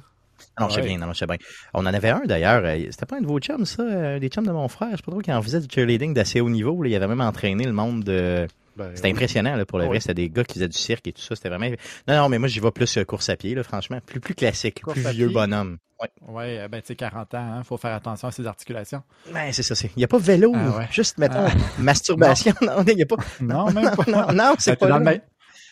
Non, 0.59 0.69
je 0.69 0.75
sais 0.75 0.81
bien, 0.81 0.97
non, 0.97 1.11
je 1.13 1.19
sais 1.19 1.25
bien. 1.25 1.37
On 1.73 1.81
en 1.81 1.93
avait 1.93 2.09
un, 2.09 2.21
d'ailleurs, 2.25 2.61
euh, 2.65 2.77
c'était 2.91 3.05
pas 3.05 3.17
un 3.17 3.21
de 3.21 3.27
vos 3.27 3.39
chums, 3.39 3.65
ça, 3.65 4.19
des 4.19 4.27
chums 4.29 4.45
de 4.45 4.51
mon 4.51 4.67
frère, 4.67 4.91
je 4.91 4.97
sais 4.97 5.03
pas 5.03 5.11
trop, 5.11 5.21
qui 5.21 5.31
en 5.31 5.41
faisait 5.41 5.59
du 5.59 5.67
cheerleading 5.73 6.13
d'assez 6.13 6.41
haut 6.41 6.50
niveau, 6.50 6.81
là. 6.83 6.89
il 6.89 6.95
avait 6.95 7.07
même 7.07 7.21
entraîné 7.21 7.63
le 7.63 7.73
monde 7.73 8.03
de... 8.03 8.47
Ben, 8.89 8.95
C'était 8.95 9.09
impressionnant, 9.09 9.55
là, 9.55 9.65
pour 9.65 9.79
le 9.79 9.85
vrai, 9.85 10.00
c'était 10.00 10.13
des 10.15 10.29
gars 10.29 10.43
qui 10.43 10.55
faisaient 10.55 10.67
du 10.67 10.77
cirque 10.77 11.07
et 11.07 11.13
tout 11.13 11.21
ça, 11.21 11.35
c'était 11.35 11.50
vraiment... 11.50 11.67
Non, 12.07 12.15
non, 12.15 12.29
mais 12.29 12.39
moi, 12.39 12.47
j'y 12.47 12.59
vais 12.59 12.71
plus 12.71 12.97
euh, 12.97 13.03
course 13.03 13.29
à 13.29 13.35
pied, 13.35 13.55
là, 13.55 13.63
franchement, 13.63 14.00
plus, 14.05 14.19
plus 14.19 14.35
classique, 14.35 14.81
Course 14.81 15.00
plus 15.00 15.11
vieux 15.11 15.27
pied. 15.27 15.33
bonhomme. 15.33 15.77
Ouais. 16.01 16.09
Ouais, 16.27 16.59
euh, 16.59 16.67
ben 16.67 16.81
tu 16.81 16.88
sais, 16.88 16.95
40 16.95 17.33
ans, 17.35 17.38
hein, 17.38 17.63
faut 17.63 17.77
faire 17.77 17.93
attention 17.93 18.27
à 18.27 18.31
ses 18.31 18.47
articulations. 18.47 19.03
Ben, 19.31 19.51
c'est 19.53 19.63
ça, 19.63 19.75
c'est... 19.75 19.91
Il 19.95 20.01
y 20.01 20.03
a 20.03 20.07
pas 20.07 20.17
vélo, 20.17 20.51
Ah 20.55 20.77
ouais. 20.77 20.88
juste, 20.91 21.17
mettons, 21.19 21.45
Ah. 21.47 21.51
masturbation, 21.79 22.53
non, 22.61 22.83
il 22.88 22.97
y 22.97 23.03
a 23.03 23.05
pas... 23.05 23.17
Non, 23.39 23.71
même 23.71 23.95
pas. 23.95 24.03
Non, 24.11 24.33
non, 24.33 24.55
c'est 24.57 24.71
Ah, 24.71 24.75
pas 24.77 24.88
dans 24.88 25.21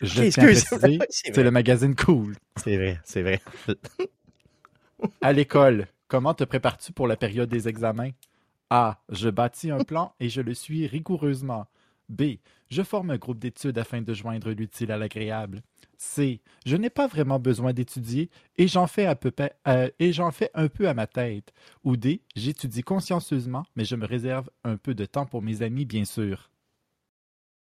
C'est 0.02 1.36
le 1.36 1.50
magazine 1.50 1.94
cool. 1.94 2.36
C'est 2.56 2.76
vrai, 2.76 3.00
c'est 3.04 3.22
vrai. 3.22 3.40
À 5.20 5.32
l'école, 5.32 5.86
comment 6.08 6.34
te 6.34 6.44
prépares-tu 6.44 6.92
pour 6.92 7.06
la 7.06 7.16
période 7.16 7.48
des 7.48 7.68
examens? 7.68 8.10
A. 8.70 8.98
Je 9.10 9.28
bâtis 9.30 9.70
un 9.70 9.82
plan 9.82 10.14
et 10.20 10.28
je 10.28 10.40
le 10.40 10.54
suis 10.54 10.86
rigoureusement. 10.86 11.66
B. 12.10 12.38
Je 12.70 12.82
forme 12.82 13.10
un 13.10 13.16
groupe 13.16 13.38
d'études 13.38 13.78
afin 13.78 14.02
de 14.02 14.14
joindre 14.14 14.50
l'utile 14.50 14.92
à 14.92 14.98
l'agréable. 14.98 15.62
C. 15.96 16.40
Je 16.66 16.76
n'ai 16.76 16.90
pas 16.90 17.06
vraiment 17.06 17.38
besoin 17.38 17.72
d'étudier 17.72 18.30
et 18.56 18.68
j'en 18.68 18.86
fais, 18.86 19.06
euh, 19.06 20.30
fais 20.32 20.50
un 20.54 20.68
peu 20.68 20.88
à 20.88 20.94
ma 20.94 21.06
tête. 21.06 21.52
Ou 21.84 21.96
D. 21.96 22.22
J'étudie 22.36 22.82
consciencieusement, 22.82 23.64
mais 23.76 23.84
je 23.84 23.96
me 23.96 24.06
réserve 24.06 24.50
un 24.64 24.76
peu 24.76 24.94
de 24.94 25.04
temps 25.04 25.26
pour 25.26 25.42
mes 25.42 25.62
amis, 25.62 25.84
bien 25.84 26.04
sûr. 26.04 26.49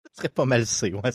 Ce 0.14 0.18
serait 0.18 0.28
pas 0.28 0.44
mal 0.44 0.64
C, 0.64 0.92
ouais. 0.92 1.10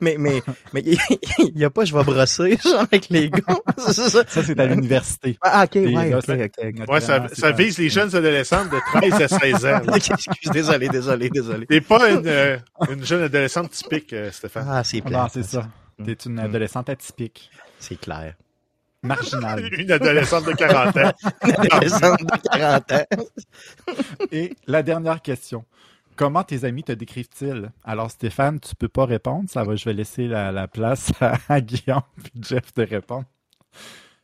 Mais, 0.00 0.16
mais, 0.18 0.42
mais 0.74 0.82
il 1.38 1.58
y 1.58 1.64
a 1.64 1.70
pas 1.70 1.84
je 1.86 1.94
vais 1.96 2.04
brosser, 2.04 2.58
genre, 2.62 2.80
avec 2.80 3.08
les 3.08 3.30
gars. 3.30 3.40
Ça. 3.78 4.22
C'est 4.28 4.58
à 4.60 4.66
l'université. 4.66 5.38
Ah, 5.40 5.64
ok, 5.64 5.76
Et 5.76 5.94
ouais, 5.96 6.10
là, 6.10 6.18
ok. 6.18 6.88
Ouais, 6.88 7.00
ça, 7.00 7.52
vise 7.52 7.78
les 7.78 7.88
jeunes 7.88 8.14
adolescentes 8.14 8.68
de 8.70 8.78
13 9.00 9.14
à 9.22 9.28
16 9.28 9.66
ans. 9.66 9.80
Excuse, 9.94 10.26
désolé, 10.52 10.88
désolé, 10.90 11.30
désolé. 11.30 11.66
T'es 11.66 11.80
pas 11.80 12.10
une, 12.10 12.26
euh, 12.26 12.58
une 12.90 13.04
jeune 13.04 13.22
adolescente 13.22 13.70
typique, 13.70 14.12
euh, 14.12 14.30
Stéphane. 14.30 14.66
Ah, 14.68 14.84
c'est 14.84 14.98
Non, 14.98 15.10
plat. 15.10 15.28
c'est 15.32 15.44
ça. 15.44 15.66
T'es 16.04 16.12
une 16.26 16.38
adolescente 16.40 16.90
atypique, 16.90 17.50
C'est 17.78 17.98
clair. 17.98 18.34
marginale. 19.02 19.70
Une 19.78 19.90
adolescente 19.92 20.44
de 20.46 20.52
40 20.52 20.96
ans. 20.98 21.12
Une 21.46 21.54
adolescente 21.70 22.20
de 22.20 22.48
40 22.58 22.92
ans. 22.92 23.04
Et 24.32 24.54
la 24.66 24.82
dernière 24.82 25.22
question. 25.22 25.64
Comment 26.16 26.44
tes 26.44 26.64
amis 26.64 26.84
te 26.84 26.92
décrivent-ils? 26.92 27.70
Alors, 27.82 28.10
Stéphane, 28.10 28.60
tu 28.60 28.74
peux 28.76 28.88
pas 28.88 29.04
répondre. 29.04 29.48
Ça 29.50 29.64
va, 29.64 29.74
je 29.74 29.84
vais 29.84 29.92
laisser 29.94 30.28
la, 30.28 30.52
la 30.52 30.68
place 30.68 31.12
à, 31.20 31.38
à 31.48 31.60
Guillaume 31.60 32.02
et 32.24 32.42
Jeff 32.42 32.72
de 32.74 32.82
répondre. 32.84 33.24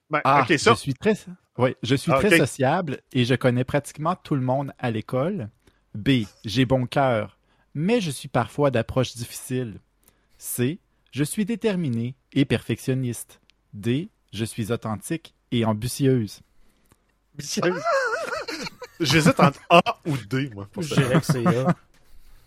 Ben, 0.08 0.20
Ah, 0.24 0.44
ça. 0.58 0.72
je 0.72 0.78
suis 0.78 0.94
très, 0.94 1.14
oui, 1.58 1.74
je 1.82 1.94
suis 1.94 2.10
très 2.12 2.30
sociable 2.38 3.00
et 3.12 3.24
je 3.24 3.34
connais 3.34 3.64
pratiquement 3.64 4.14
tout 4.16 4.34
le 4.34 4.40
monde 4.40 4.72
à 4.78 4.90
l'école. 4.90 5.50
B, 5.94 6.24
j'ai 6.44 6.64
bon 6.64 6.86
cœur, 6.86 7.38
mais 7.74 8.00
je 8.00 8.10
suis 8.10 8.28
parfois 8.28 8.70
d'approche 8.70 9.14
difficile. 9.14 9.80
C, 10.38 10.78
je 11.10 11.24
suis 11.24 11.44
déterminé 11.44 12.14
et 12.32 12.44
perfectionniste. 12.44 13.40
D, 13.72 14.08
je 14.32 14.44
suis 14.44 14.72
authentique 14.72 15.34
et 15.50 15.64
ambitieuse? 15.64 16.40
J'hésite 19.00 19.40
entre 19.40 19.58
A 19.70 19.80
ou 20.06 20.16
D, 20.28 20.50
moi. 20.54 20.66
pour 20.72 20.82
Je 20.82 20.94
ça. 20.94 21.00
dirais 21.00 21.20
que 21.20 21.26
c'est 21.26 21.42
là. 21.42 21.74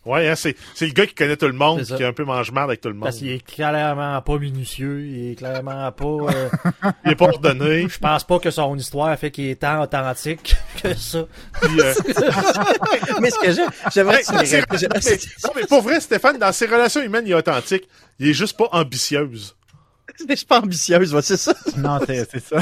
Ouais, 0.06 0.28
hein, 0.28 0.36
c'est 0.36 0.58
c'est 0.76 0.86
le 0.86 0.92
gars 0.92 1.08
qui 1.08 1.16
connaît 1.16 1.38
tout 1.38 1.46
le 1.48 1.54
monde, 1.54 1.82
qui 1.82 1.94
est 1.94 2.04
un 2.06 2.12
peu 2.12 2.26
mange-marde 2.26 2.70
avec 2.70 2.82
tout 2.82 2.90
le 2.90 2.94
monde. 2.94 3.06
Parce 3.06 3.20
qu'il 3.20 3.30
est 3.30 3.40
clairement 3.46 4.22
pas 4.22 4.38
minutieux, 4.38 5.00
il 5.06 5.32
est 5.32 5.36
clairement 5.36 5.90
pas. 5.94 6.04
euh, 6.06 6.50
Il 7.06 7.12
est 7.12 7.16
pas 7.16 7.28
ordonné. 7.30 7.88
je 7.88 8.00
pense 8.00 8.26
pas 8.26 8.38
que 8.40 8.52
son 8.52 8.76
histoire 8.76 9.18
fait 9.18 9.32
qu'il 9.32 9.46
est 9.46 9.56
tant 9.62 9.82
authentique 9.82 10.58
que 10.84 10.94
ça. 10.94 11.24
puis, 11.62 11.80
euh, 11.80 11.94
Mais 13.22 13.30
ce 13.30 13.40
que 13.40 13.52
j'ai- 13.54 13.62
j'aimerais 13.94 14.16
Hey, 14.18 14.40
les 14.42 14.46
c'est- 14.46 14.66
mais, 14.70 15.18
non, 15.46 15.50
mais 15.56 15.66
pour 15.68 15.82
vrai, 15.82 16.02
Stéphane, 16.02 16.38
dans 16.38 16.52
ses 16.52 16.66
relations 16.66 17.02
humaines, 17.02 17.24
il 17.26 17.32
est 17.32 17.36
authentique. 17.36 17.88
Il 18.20 18.28
est 18.28 18.34
juste 18.34 18.58
pas 18.58 18.68
ambitieuse. 18.74 19.56
Je 20.30 20.36
suis 20.36 20.46
pas 20.46 20.60
ambitieuse, 20.60 21.18
c'est 21.22 21.38
ça. 21.38 21.54
Non, 21.78 22.00
c'est 22.06 22.40
ça. 22.40 22.58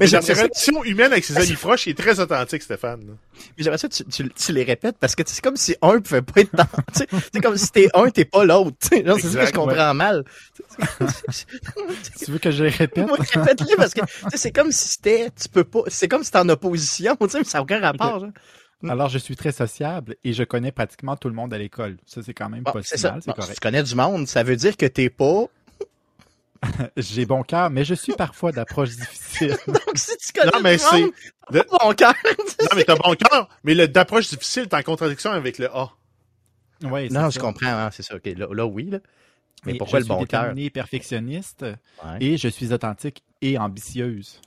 Mais 0.00 0.06
ça, 0.08 0.18
relations 0.20 0.82
humaines 0.84 1.12
avec 1.12 1.24
ses 1.24 1.36
amis 1.36 1.52
proches, 1.54 1.86
il 1.86 1.90
est 1.90 1.94
très 1.94 2.18
authentique, 2.18 2.62
Stéphane. 2.62 3.00
mais 3.06 3.14
j'aimerais 3.58 3.78
ça 3.78 3.88
que 3.88 3.94
tu, 3.94 4.04
tu- 4.06 4.28
tu 4.30 4.52
les 4.52 4.64
répètes 4.64 4.96
parce 4.98 5.14
que 5.14 5.22
c'est 5.26 5.40
comme 5.42 5.56
si 5.56 5.76
un 5.82 6.00
pouvait 6.00 6.22
pas 6.22 6.40
être 6.40 6.54
dans. 6.56 6.64
tu 6.64 6.98
sais, 7.00 7.06
C'est 7.32 7.40
comme 7.40 7.56
si 7.56 7.70
t'es 7.70 7.88
un, 7.94 8.10
t'es 8.10 8.24
pas 8.24 8.44
l'autre. 8.44 8.76
C'est 8.80 9.04
ça 9.04 9.40
que 9.40 9.46
je 9.46 9.52
comprends 9.52 9.94
mal. 9.94 10.24
Tu 12.18 12.30
veux 12.30 12.38
que 12.38 12.50
je 12.50 12.64
les 12.64 12.70
répète? 12.70 13.06
Moi, 13.06 13.16
répète-le 13.18 13.76
parce 13.76 13.94
que 13.94 14.00
c'est 14.34 14.52
comme 14.52 14.72
si 14.72 14.88
c'était. 14.88 15.28
Tu 15.40 15.48
peux 15.48 15.64
pas. 15.64 15.80
C'est 15.88 16.08
comme 16.08 16.24
si 16.24 16.30
t'es 16.30 16.38
en 16.38 16.48
opposition. 16.48 17.16
Mais 17.20 17.28
ça 17.44 17.58
n'a 17.58 17.62
aucun 17.62 17.80
rapport. 17.80 18.20
genre. 18.20 18.30
Alors, 18.88 19.08
je 19.08 19.18
suis 19.18 19.34
très 19.34 19.50
sociable 19.50 20.14
et 20.22 20.32
je 20.32 20.44
connais 20.44 20.70
pratiquement 20.70 21.16
tout 21.16 21.28
le 21.28 21.34
monde 21.34 21.52
à 21.52 21.58
l'école. 21.58 21.96
Ça, 22.06 22.22
c'est 22.24 22.32
quand 22.34 22.48
même 22.48 22.62
Bon, 22.62 22.70
pas 22.72 22.78
mal, 22.78 22.84
Bon, 23.14 23.20
si 23.20 23.26
correct. 23.32 23.54
tu 23.54 23.60
connais 23.60 23.82
du 23.82 23.94
monde, 23.96 24.28
ça 24.28 24.42
veut 24.44 24.54
dire 24.56 24.76
que 24.76 24.86
t'es 24.86 25.10
pas. 25.10 25.46
J'ai 26.96 27.24
bon 27.26 27.42
cœur, 27.42 27.70
mais 27.70 27.84
je 27.84 27.94
suis 27.94 28.14
parfois 28.14 28.52
d'approche 28.52 28.90
difficile. 28.90 29.56
Donc, 29.66 29.80
si 29.96 30.16
tu 30.18 30.32
connais 30.32 30.50
Non, 30.52 30.60
mais 30.60 30.76
du 30.76 30.82
c'est. 30.82 31.00
monde, 31.00 31.10
le- 31.50 31.62
t'as 31.64 31.84
mon 31.84 31.92
cœur. 31.94 32.14
Non, 32.60 32.68
mais 32.76 32.84
t'as 32.84 32.96
bon 32.96 33.14
cœur, 33.14 33.48
mais 33.64 33.74
le 33.74 33.86
d'approche 33.88 34.28
difficile 34.28 34.62
est 34.64 34.74
en 34.74 34.82
contradiction 34.82 35.30
avec 35.30 35.58
le 35.58 35.70
A. 35.74 35.90
C'est 36.80 36.86
Non, 36.88 37.22
ça. 37.22 37.30
je 37.30 37.38
comprends. 37.38 37.66
hein, 37.68 37.90
c'est 37.92 38.02
ça. 38.02 38.14
Là, 38.24 38.46
là, 38.52 38.66
oui. 38.66 38.90
Là. 38.90 38.98
Mais 39.66 39.74
Et 39.74 39.78
pourquoi 39.78 39.98
je 40.00 40.04
le 40.04 40.08
bon 40.08 40.18
suis 40.18 40.26
cœur? 40.28 40.42
déterminée 40.42 40.66
et 40.66 40.70
perfectionniste 40.70 41.62
Ouais. 41.62 42.18
et 42.20 42.36
je 42.36 42.48
suis 42.48 42.72
authentique 42.72 43.22
et 43.42 43.58
ambitieuse. 43.58 44.40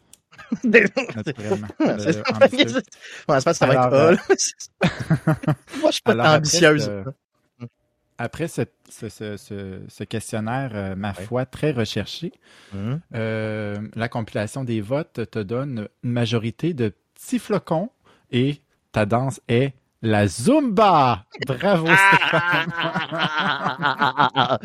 Naturellement. 0.63 1.68
c'est 1.80 2.18
Euh, 2.18 2.24
je 2.24 3.25
pense 3.25 3.44
que 3.44 3.53
ça 3.53 3.68
va 3.68 3.74
être 3.74 3.82
A. 3.94 4.12
là. 4.12 4.18
Moi, 5.80 5.88
je 5.88 5.91
suis 5.91 6.01
pas 6.01 6.12
Alors, 6.13 6.25
après, 6.25 6.38
ambitieuse. 6.38 6.86
ce- 6.86 7.03
Après 8.24 8.48
ce, 8.48 8.62
ce- 8.88 9.10
ce- 9.10 9.36
ce- 9.36 9.82
ce 9.88 10.04
questionnaire, 10.04 10.72
euh, 10.75 10.96
ma 10.96 11.12
foi, 11.13 11.48
très 11.48 11.72
recherché, 11.72 12.32
Hum. 12.72 13.00
euh, 13.16 13.80
la 13.96 14.10
compilation 14.10 14.63
des 14.63 14.80
votes 14.80 15.22
te 15.32 15.40
donne 15.40 15.88
une 16.04 16.12
majorité 16.12 16.75
de 16.75 16.94
petits 17.16 17.40
flocons 17.40 17.90
et 18.32 18.62
ta 18.92 19.08
danse 19.08 19.42
est 19.48 19.74
la 20.04 20.28
Zumba! 20.28 21.25
Bravo, 21.48 21.88
Stéphane! 21.88 22.72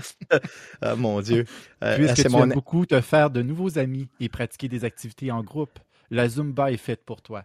ah, 0.82 0.94
mon 0.96 1.20
Dieu. 1.22 1.46
Euh, 1.82 1.96
Puisque 1.96 2.22
tu 2.22 2.28
mon... 2.28 2.42
aimes 2.44 2.52
beaucoup 2.52 2.84
te 2.84 3.00
faire 3.00 3.30
de 3.30 3.40
nouveaux 3.40 3.78
amis 3.78 4.08
et 4.20 4.28
pratiquer 4.28 4.68
des 4.68 4.84
activités 4.84 5.30
en 5.30 5.42
groupe, 5.42 5.78
la 6.10 6.28
Zumba 6.28 6.72
est 6.72 6.76
faite 6.76 7.04
pour 7.06 7.22
toi. 7.22 7.44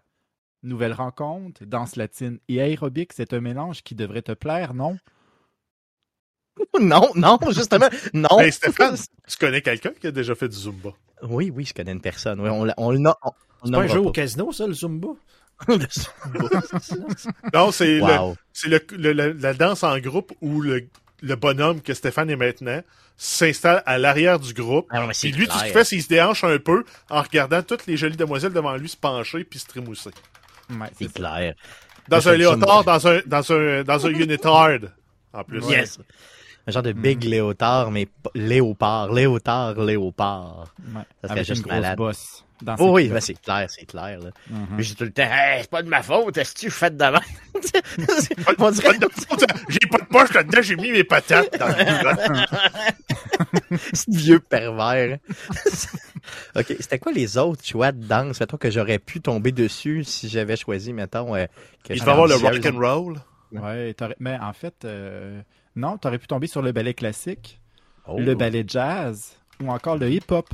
Nouvelle 0.63 0.93
rencontre, 0.93 1.63
danse 1.65 1.95
latine 1.95 2.37
et 2.49 2.61
aérobic, 2.61 3.13
c'est 3.13 3.33
un 3.33 3.39
mélange 3.39 3.81
qui 3.81 3.95
devrait 3.95 4.21
te 4.21 4.33
plaire, 4.33 4.73
non? 4.73 4.97
Non, 6.81 7.09
non, 7.15 7.37
justement, 7.51 7.87
non. 8.13 8.39
Hey, 8.39 8.51
Stéphane, 8.51 8.95
tu 9.27 9.37
connais 9.37 9.61
quelqu'un 9.61 9.91
qui 9.99 10.07
a 10.07 10.11
déjà 10.11 10.35
fait 10.35 10.47
du 10.49 10.55
Zumba? 10.57 10.89
Oui, 11.23 11.51
oui, 11.53 11.65
je 11.65 11.73
connais 11.73 11.91
une 11.91 12.01
personne. 12.01 12.39
Oui, 12.41 12.49
on, 12.49 12.67
on, 12.77 12.91
le 12.91 12.97
no- 12.97 13.13
on, 13.23 13.29
on 13.29 13.65
C'est 13.65 13.71
pas 13.71 13.77
un 13.79 13.87
jeu 13.87 13.99
au 13.99 14.11
casino, 14.11 14.51
ça, 14.51 14.67
le 14.67 14.73
Zumba? 14.73 15.09
Le 15.67 15.77
Zumba. 15.77 16.59
Non, 17.53 17.71
c'est 17.71 17.97
le, 17.97 18.01
wow. 18.01 18.35
c'est 18.51 18.67
le, 18.69 18.81
le- 18.97 19.13
le- 19.13 19.31
la 19.33 19.53
danse 19.53 19.83
en 19.83 19.97
groupe 19.99 20.33
où 20.41 20.59
le, 20.61 20.87
le 21.21 21.35
bonhomme 21.35 21.81
que 21.81 21.93
Stéphane 21.93 22.29
est 22.31 22.35
maintenant 22.35 22.81
s'installe 23.15 23.83
à 23.85 23.99
l'arrière 23.99 24.39
du 24.39 24.53
groupe. 24.53 24.87
Ah, 24.89 25.05
mais 25.05 25.13
c'est 25.13 25.29
Et 25.29 25.31
lui, 25.31 25.47
tout 25.47 25.55
ce 25.57 25.63
qu'il 25.63 25.73
fait, 25.73 25.83
c'est 25.83 25.95
qu'il 25.95 26.03
se 26.03 26.09
déhanche 26.09 26.43
un 26.43 26.57
peu 26.57 26.83
en 27.11 27.21
regardant 27.21 27.61
toutes 27.61 27.85
les 27.85 27.95
jolies 27.95 28.17
demoiselles 28.17 28.53
devant 28.53 28.75
lui 28.75 28.89
se 28.89 28.97
pencher 28.97 29.43
puis 29.43 29.59
se 29.59 29.67
trémousser. 29.67 30.09
Ouais, 30.71 30.87
C'est 30.97 31.13
clair. 31.13 31.53
Dans 32.07 32.27
un 32.27 32.33
léotard, 32.33 32.83
dans 32.83 33.07
un, 33.07 33.19
dans 33.27 33.51
un, 33.51 33.83
dans 33.83 34.05
un 34.07 34.09
unitard, 34.09 34.79
en 35.33 35.43
plus. 35.43 35.63
Yes. 35.69 35.99
Un 36.67 36.71
genre 36.71 36.83
de 36.83 36.91
big 36.93 37.23
léotard, 37.23 37.89
mais 37.91 38.07
léopard, 38.35 39.11
léotard, 39.11 39.73
léopard. 39.79 40.73
Ouais, 40.79 41.01
Ça 41.21 41.27
serait 41.27 41.31
Avec 41.31 41.45
juste 41.47 41.61
grosse 41.63 41.73
malade. 41.73 41.97
bosse. 41.97 42.45
dans 42.61 42.77
ses 42.77 42.83
Oh 42.83 42.91
oui, 42.93 43.09
ben 43.09 43.19
c'est 43.19 43.33
clair, 43.41 43.65
c'est 43.69 43.85
clair. 43.85 44.19
Là. 44.19 44.29
Mhm. 44.49 44.67
Puis 44.77 44.85
j'ai 44.85 44.95
tout 44.95 45.03
le 45.05 45.11
temps, 45.11 45.23
hey, 45.23 45.61
c'est 45.61 45.69
pas 45.71 45.81
de 45.81 45.89
ma 45.89 46.03
faute, 46.03 46.37
est-ce 46.37 46.53
que 46.53 46.59
tu 46.59 46.69
fais 46.69 46.91
de 46.91 46.97
demain? 46.97 47.19
on 48.59 48.71
dirait 48.71 48.97
J'ai 49.69 49.87
pas 49.89 49.97
de 49.97 50.05
poche 50.05 50.33
là-dedans, 50.33 50.61
j'ai 50.61 50.75
mis 50.75 50.91
mes 50.91 51.03
patates 51.03 51.57
dans 51.57 51.67
le 51.67 51.73
ce 53.93 54.05
vieux 54.15 54.39
pervers. 54.39 55.17
ok, 56.55 56.75
c'était 56.79 56.99
quoi 56.99 57.11
les 57.11 57.37
autres 57.37 57.65
choix 57.65 57.91
de 57.91 58.03
danse, 58.05 58.39
mettons, 58.39 58.57
que 58.57 58.69
j'aurais 58.69 58.99
pu 58.99 59.21
tomber 59.21 59.51
dessus 59.51 60.03
si 60.03 60.29
j'avais 60.29 60.57
choisi, 60.57 60.93
mettons, 60.93 61.35
euh, 61.35 61.45
que 61.83 61.93
Il 61.93 62.03
va 62.03 62.11
avoir 62.11 62.27
le 62.27 62.35
rock 62.35 62.65
and 62.65 62.79
roll. 62.79 63.17
Ouais, 63.51 63.95
mais 64.19 64.37
en 64.39 64.53
fait, 64.53 64.85
euh, 64.85 65.41
non, 65.75 65.97
tu 65.97 66.07
aurais 66.07 66.17
pu 66.19 66.27
tomber 66.27 66.47
sur 66.47 66.61
le 66.61 66.71
ballet 66.71 66.93
classique, 66.93 67.59
Oh. 68.07 68.19
le 68.19 68.33
ballet 68.35 68.63
jazz 68.67 69.35
ou 69.63 69.69
encore 69.71 69.97
le 69.97 70.09
hip-hop. 70.09 70.47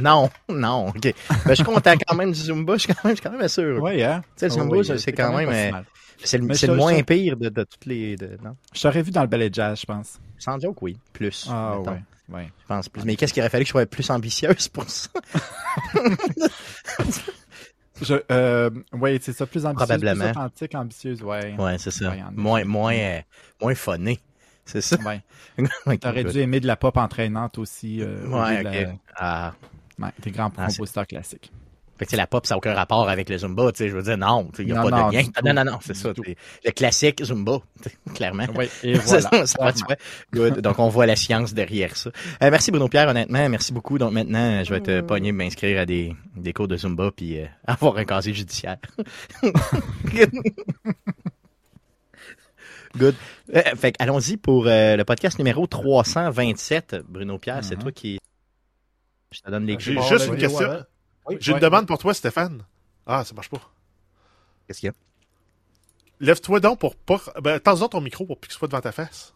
Non, 0.00 0.30
non, 0.48 0.88
ok. 0.90 1.00
Ben, 1.02 1.14
je 1.48 1.54
suis 1.54 1.64
content 1.64 1.94
quand 2.06 2.14
même 2.14 2.30
du 2.30 2.38
Zumba, 2.38 2.74
je 2.74 2.82
suis 2.82 2.94
quand 2.94 3.04
même, 3.04 3.16
je 3.16 3.20
suis 3.20 3.28
quand 3.30 3.36
même 3.36 3.48
sûr. 3.48 3.82
Ouais, 3.82 4.02
hein? 4.04 4.22
Tu 4.36 4.40
sais, 4.40 4.46
le 4.48 4.52
Oh, 4.52 4.58
Zumba, 4.60 4.76
oui, 4.76 4.98
c'est- 5.00 5.12
quand 5.12 5.36
même, 5.36 5.48
euh. 5.48 5.80
C'est 6.24 6.38
le, 6.38 6.74
moins 6.74 7.00
pire 7.04 7.36
de, 7.36 7.48
de 7.48 7.62
toutes 7.64 7.86
les. 7.86 8.16
De, 8.16 8.38
non? 8.42 8.56
Je 8.74 8.80
t'aurais 8.82 9.02
vu 9.02 9.10
dans 9.12 9.20
le 9.22 9.28
ballet 9.28 9.50
jazz, 9.52 9.78
je 9.80 9.86
pense. 9.86 10.18
Sans 10.38 10.58
joke, 10.58 10.82
oui. 10.82 10.98
Plus. 11.12 11.46
Ah 11.48 11.76
mettons. 11.78 11.92
ouais, 11.92 12.02
ouais. 12.30 12.52
Je 12.60 12.66
pense 12.66 12.88
plus. 12.88 13.04
Mais 13.04 13.14
qu'est-ce 13.14 13.32
qu'il 13.32 13.40
aurait 13.42 13.50
fallu 13.50 13.62
que 13.64 13.68
je 13.68 13.72
sois 13.72 13.86
plus 13.86 14.10
ambitieuse 14.10 14.66
pour 14.68 14.88
ça? 14.88 15.08
Je, 18.00 18.14
euh, 18.30 18.70
ouais, 18.92 19.18
c'est 19.20 19.32
ça, 19.32 19.44
plus 19.44 19.66
ambitieuse, 19.66 19.88
Probablement. 19.88 20.24
plus 20.26 20.30
authentique, 20.30 20.74
ambitieuse, 20.76 21.20
ouais. 21.22 21.54
Ouais, 21.58 21.78
c'est 21.78 21.90
ça. 21.90 22.10
Ouais, 22.10 22.22
moins, 22.32 22.64
moins, 22.64 22.94
euh, 22.94 23.20
moins 23.60 23.74
funné. 23.74 24.20
C'est 24.70 24.80
ça? 24.82 24.96
Ouais. 25.04 25.20
Ouais, 25.86 25.98
T'aurais 25.98 26.24
dû 26.24 26.38
aimer 26.40 26.60
de 26.60 26.66
la 26.66 26.76
pop 26.76 26.96
entraînante 26.96 27.58
aussi. 27.58 28.00
euh, 28.02 28.26
Ouais, 28.28 28.58
ok. 28.58 28.64
la- 28.64 28.92
Ah. 29.16 29.54
ouais, 29.98 30.08
des 30.22 30.30
grands 30.30 30.52
Ah, 30.58 30.66
compositeurs 30.66 31.06
classiques. 31.06 31.50
Fait 31.98 32.06
que, 32.06 32.14
la 32.14 32.28
pop, 32.28 32.46
ça 32.46 32.54
n'a 32.54 32.58
aucun 32.58 32.74
rapport 32.74 33.08
avec 33.08 33.28
le 33.28 33.36
Zumba, 33.38 33.72
tu 33.72 33.78
sais. 33.78 33.88
Je 33.88 33.96
veux 33.96 34.02
dire, 34.04 34.16
non, 34.16 34.48
il 34.60 34.66
n'y 34.66 34.70
a 34.72 34.76
Non, 34.76 34.88
pas 34.88 34.96
non, 35.00 35.08
de 35.08 35.14
lien. 35.16 35.24
tout. 35.24 35.44
Non, 35.44 35.52
non, 35.52 35.64
non, 35.64 35.78
c'est 35.82 35.96
ça. 35.96 36.10
Le 36.16 36.70
classique 36.70 37.24
Zumba, 37.24 37.58
clairement. 38.14 38.44
Ouais, 38.54 38.66
et 38.84 38.94
C'est 39.00 39.18
voilà. 39.20 39.46
ça, 39.46 39.72
ça. 39.72 39.72
Good. 40.32 40.60
Donc, 40.60 40.78
on 40.78 40.88
voit 40.88 41.06
la 41.06 41.16
science 41.16 41.54
derrière 41.54 41.96
ça. 41.96 42.10
Euh, 42.40 42.50
merci 42.52 42.70
Bruno 42.70 42.86
Pierre, 42.86 43.08
honnêtement. 43.08 43.48
Merci 43.48 43.72
beaucoup. 43.72 43.98
Donc, 43.98 44.12
maintenant, 44.12 44.62
je 44.62 44.72
vais 44.74 44.80
te 44.80 45.00
pogner 45.00 45.32
m'inscrire 45.32 45.80
à 45.80 45.86
des, 45.86 46.14
des 46.36 46.52
cours 46.52 46.68
de 46.68 46.76
Zumba 46.76 47.10
puis 47.10 47.40
euh, 47.40 47.46
avoir 47.66 47.96
un 47.96 48.04
casier 48.04 48.32
judiciaire. 48.32 48.76
Good. 52.98 53.14
Euh, 53.54 53.62
fait 53.76 53.92
que 53.92 54.02
allons-y 54.02 54.36
pour 54.36 54.66
euh, 54.66 54.96
le 54.96 55.04
podcast 55.04 55.38
numéro 55.38 55.66
327. 55.66 56.96
Bruno 57.08 57.38
Pierre, 57.38 57.64
c'est 57.64 57.76
Mhm. 57.76 57.82
toi 57.82 57.92
qui. 57.92 58.18
Je 59.30 59.40
te 59.40 59.50
donne 59.50 59.66
les 59.66 59.78
J'ai 59.78 59.94
clés. 59.94 60.02
juste 60.08 60.26
une 60.26 60.36
question. 60.36 60.84
J'ai 61.38 61.52
Ouais. 61.52 61.58
une 61.58 61.62
demande 61.62 61.86
pour 61.86 61.98
toi, 61.98 62.14
Stéphane. 62.14 62.64
Ah, 63.06 63.24
ça 63.24 63.34
marche 63.34 63.50
pas. 63.50 63.60
Qu'est-ce 64.66 64.80
qu'il 64.80 64.86
y 64.88 64.90
a? 64.90 64.94
Lève-toi 66.20 66.60
donc 66.60 66.78
pour 66.80 66.96
pas. 66.96 67.20
Ben, 67.42 67.60
tends 67.60 67.88
ton 67.88 68.00
micro 68.00 68.26
pour 68.26 68.38
plus 68.38 68.48
que 68.48 68.52
ce 68.54 68.58
soit 68.58 68.68
devant 68.68 68.80
ta 68.80 68.92
face. 68.92 69.34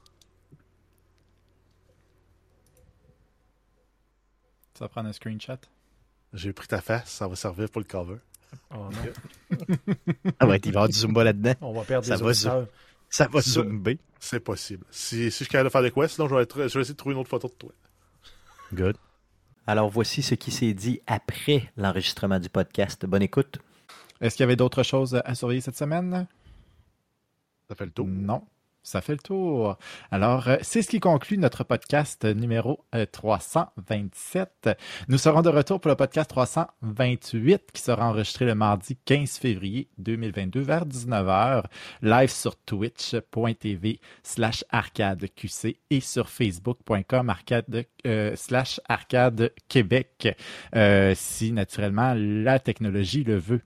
Ça 4.74 4.84
va 4.84 4.88
prendre 4.88 5.08
un 5.08 5.12
screenshot. 5.12 5.58
J'ai 6.32 6.52
pris 6.52 6.66
ta 6.66 6.80
face, 6.80 7.10
ça 7.10 7.28
va 7.28 7.36
servir 7.36 7.68
pour 7.68 7.80
le 7.80 7.86
cover. 7.86 8.16
Oh, 8.74 8.88
non. 8.90 8.90
Ah 10.40 10.46
ouais, 10.46 10.56
il 10.58 10.64
va 10.64 10.66
y 10.66 10.68
avoir 10.70 10.88
du 10.88 10.94
Zumba 10.98 11.24
là-dedans. 11.24 11.54
On 11.60 11.72
va 11.72 11.82
perdre 11.84 12.06
Ça 12.06 12.16
des 12.16 12.22
va, 12.22 12.30
auditeurs. 12.30 12.66
Ça 13.12 13.28
va 13.28 13.40
zumber. 13.42 13.98
C'est 14.18 14.40
possible. 14.40 14.86
Si, 14.90 15.16
si 15.16 15.22
je 15.24 15.30
suis 15.30 15.46
capable 15.46 15.68
de 15.68 15.72
faire 15.72 15.82
de 15.82 15.88
quoi, 15.90 16.08
sinon 16.08 16.28
je 16.28 16.34
vais, 16.34 16.42
être- 16.42 16.66
je 16.68 16.74
vais 16.78 16.80
essayer 16.80 16.94
de 16.94 16.96
trouver 16.96 17.14
une 17.14 17.20
autre 17.20 17.28
photo 17.28 17.48
de 17.48 17.52
toi. 17.52 17.70
Good. 18.72 18.96
Alors 19.66 19.90
voici 19.90 20.22
ce 20.22 20.34
qui 20.34 20.50
s'est 20.50 20.72
dit 20.72 21.00
après 21.06 21.70
l'enregistrement 21.76 22.40
du 22.40 22.48
podcast. 22.48 23.04
Bonne 23.04 23.22
écoute. 23.22 23.58
Est-ce 24.20 24.36
qu'il 24.36 24.44
y 24.44 24.48
avait 24.48 24.56
d'autres 24.56 24.82
choses 24.82 25.20
à 25.24 25.34
surveiller 25.34 25.60
cette 25.60 25.76
semaine? 25.76 26.26
Ça 27.68 27.74
fait 27.74 27.84
le 27.84 27.90
tour. 27.90 28.06
Non. 28.08 28.42
Ça 28.82 29.00
fait 29.00 29.12
le 29.12 29.18
tour. 29.18 29.78
Alors, 30.10 30.48
euh, 30.48 30.56
c'est 30.62 30.82
ce 30.82 30.88
qui 30.88 30.98
conclut 30.98 31.38
notre 31.38 31.62
podcast 31.62 32.24
numéro 32.24 32.84
euh, 32.94 33.06
327. 33.10 34.70
Nous 35.08 35.18
serons 35.18 35.42
de 35.42 35.48
retour 35.48 35.80
pour 35.80 35.88
le 35.88 35.94
podcast 35.94 36.28
328 36.30 37.70
qui 37.72 37.80
sera 37.80 38.08
enregistré 38.08 38.44
le 38.44 38.54
mardi 38.54 38.96
15 39.04 39.38
février 39.38 39.88
2022 39.98 40.60
vers 40.60 40.86
19h, 40.86 41.64
live 42.02 42.30
sur 42.30 42.56
twitch.tv 42.56 44.00
slash 44.22 44.64
arcadeqc 44.70 45.76
et 45.90 46.00
sur 46.00 46.28
facebook.com 46.28 47.30
arcade 47.30 47.86
euh, 48.06 48.34
slash 48.36 48.80
arcade 48.88 49.52
québec 49.68 50.36
euh, 50.74 51.14
si 51.16 51.52
naturellement 51.52 52.14
la 52.16 52.58
technologie 52.58 53.24
le 53.24 53.36
veut. 53.36 53.60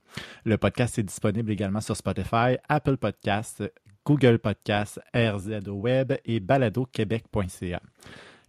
Le 0.44 0.58
podcast 0.58 0.98
est 0.98 1.02
disponible 1.02 1.50
également 1.50 1.80
sur 1.80 1.96
Spotify, 1.96 2.56
Apple 2.68 2.96
Podcasts, 2.96 3.62
Google 4.06 4.38
Podcasts, 4.38 5.00
RZ 5.12 5.66
Web 5.66 6.12
et 6.24 6.38
baladoquebec.ca. 6.38 7.80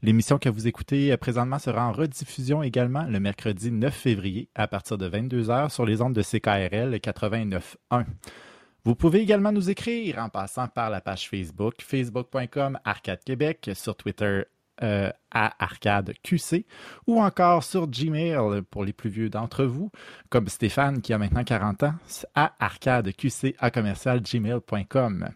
L'émission 0.03 0.37
que 0.37 0.49
vous 0.49 0.67
écoutez 0.67 1.11
euh, 1.11 1.17
présentement 1.17 1.57
sera 1.57 1.87
en 1.87 1.91
rediffusion 1.91 2.61
également 2.61 3.03
le 3.05 3.19
mercredi 3.19 3.71
9 3.71 3.91
février 3.91 4.49
à 4.53 4.67
partir 4.67 4.99
de 4.99 5.09
22h 5.09 5.71
sur 5.71 5.83
les 5.83 6.03
ondes 6.03 6.13
de 6.13 6.21
CKRL 6.21 6.95
89.1. 6.97 8.05
Vous 8.85 8.93
pouvez 8.93 9.19
également 9.19 9.51
nous 9.51 9.71
écrire 9.71 10.19
en 10.19 10.29
passant 10.29 10.67
par 10.67 10.91
la 10.91 11.01
page 11.01 11.27
Facebook, 11.27 11.81
facebook.com 11.81 12.77
Arcade 12.85 13.23
Québec, 13.23 13.71
sur 13.73 13.95
Twitter 13.95 14.43
euh, 14.83 15.11
à 15.31 15.63
Arcade 15.63 16.13
QC 16.23 16.65
ou 17.07 17.21
encore 17.21 17.63
sur 17.63 17.87
Gmail 17.87 18.61
pour 18.69 18.83
les 18.83 18.93
plus 18.93 19.09
vieux 19.09 19.29
d'entre 19.29 19.65
vous, 19.65 19.91
comme 20.29 20.47
Stéphane 20.47 21.01
qui 21.01 21.13
a 21.13 21.17
maintenant 21.17 21.43
40 21.43 21.83
ans, 21.83 21.93
à 22.35 22.53
arcadeqc 22.59 23.55
à 23.59 23.71
commercial 23.71 24.21
gmail.com. 24.21 25.29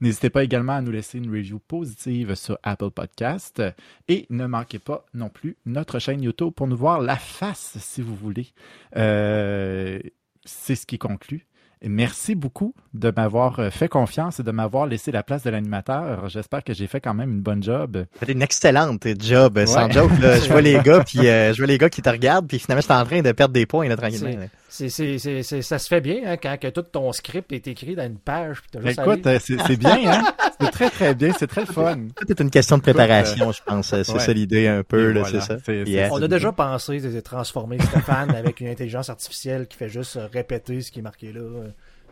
N'hésitez 0.00 0.28
pas 0.28 0.44
également 0.44 0.74
à 0.74 0.82
nous 0.82 0.90
laisser 0.90 1.18
une 1.18 1.30
review 1.30 1.58
positive 1.58 2.34
sur 2.34 2.58
Apple 2.62 2.90
Podcast 2.90 3.62
et 4.08 4.26
ne 4.28 4.46
manquez 4.46 4.78
pas 4.78 5.06
non 5.14 5.28
plus 5.30 5.56
notre 5.66 5.98
chaîne 5.98 6.22
YouTube 6.22 6.52
pour 6.54 6.66
nous 6.66 6.76
voir 6.76 7.00
la 7.00 7.16
face 7.16 7.78
si 7.78 8.02
vous 8.02 8.14
voulez. 8.14 8.48
Euh, 8.96 9.98
C'est 10.44 10.74
ce 10.74 10.84
qui 10.84 10.98
conclut. 10.98 11.46
Merci 11.88 12.34
beaucoup 12.34 12.74
de 12.94 13.12
m'avoir 13.14 13.58
euh, 13.60 13.70
fait 13.70 13.88
confiance 13.88 14.40
et 14.40 14.42
de 14.42 14.50
m'avoir 14.50 14.86
laissé 14.86 15.12
la 15.12 15.22
place 15.22 15.42
de 15.42 15.50
l'animateur. 15.50 16.28
J'espère 16.28 16.64
que 16.64 16.72
j'ai 16.74 16.86
fait 16.86 17.00
quand 17.00 17.14
même 17.14 17.30
une 17.30 17.40
bonne 17.40 17.62
job. 17.62 18.04
C'était 18.18 18.32
une 18.32 18.42
excellente 18.42 19.06
job, 19.20 19.64
sans 19.66 19.86
Ouais. 19.86 19.92
joke. 19.92 20.18
Là. 20.20 20.38
Je 20.38 20.48
vois 20.50 20.60
les 20.62 20.78
gars, 20.80 21.04
puis 21.04 21.26
euh, 21.28 21.52
je 21.52 21.58
vois 21.58 21.66
les 21.66 21.78
gars 21.78 21.90
qui 21.90 22.02
te 22.02 22.08
regardent, 22.08 22.46
puis 22.46 22.58
finalement, 22.58 22.80
j'étais 22.82 22.94
en 22.94 23.04
train 23.04 23.20
de 23.22 23.32
perdre 23.32 23.52
des 23.54 23.66
points 23.66 23.88
là, 23.88 23.96
tranquillement. 23.96 24.30
là. 24.30 24.46
C'est, 24.76 24.88
c'est, 24.88 25.18
c'est, 25.18 25.44
c'est- 25.44 25.62
ça 25.62 25.78
se 25.78 25.86
fait 25.86 26.00
bien 26.00 26.16
hein, 26.26 26.36
quand 26.36 26.58
que 26.60 26.66
tout 26.66 26.82
ton 26.82 27.12
script 27.12 27.52
est 27.52 27.68
écrit 27.68 27.94
dans 27.94 28.04
une 28.06 28.18
page. 28.18 28.60
Puis 28.60 28.70
t'as 28.72 28.80
juste 28.80 28.98
à 28.98 29.02
Écoute, 29.04 29.24
euh, 29.28 29.38
c'est 29.40 29.56
c'est 29.68 29.76
bien, 29.76 29.98
hein? 30.04 30.24
C'est 30.60 30.70
très, 30.72 30.90
très 30.90 31.14
bien. 31.14 31.32
C'est 31.38 31.46
très 31.46 31.64
fun. 31.64 32.08
Tout 32.16 32.28
est 32.28 32.40
une 32.40 32.50
question 32.50 32.78
de 32.78 32.82
préparation, 32.82 33.52
je 33.52 33.60
pense. 33.64 33.86
C'est 33.90 34.10
ouais. 34.12 34.18
ça 34.18 34.32
l'idée 34.32 34.66
un 34.66 34.82
peu, 34.82 35.10
Et 35.10 35.12
là, 35.14 35.20
voilà. 35.20 35.40
c'est 35.40 35.46
ça. 35.46 35.58
C'est- 35.64 35.84
Yeah. 35.84 36.08
On 36.10 36.20
a 36.20 36.26
déjà 36.26 36.50
pensé 36.50 36.98
de 36.98 37.20
transformer 37.20 37.78
Stéphane 37.80 38.30
avec 38.34 38.60
une 38.60 38.66
intelligence 38.66 39.08
artificielle 39.10 39.68
qui 39.68 39.76
fait 39.76 39.88
juste 39.88 40.16
euh, 40.16 40.26
répéter 40.32 40.80
ce 40.80 40.90
qui 40.90 40.98
est 40.98 41.02
marqué 41.02 41.32
là. 41.32 41.40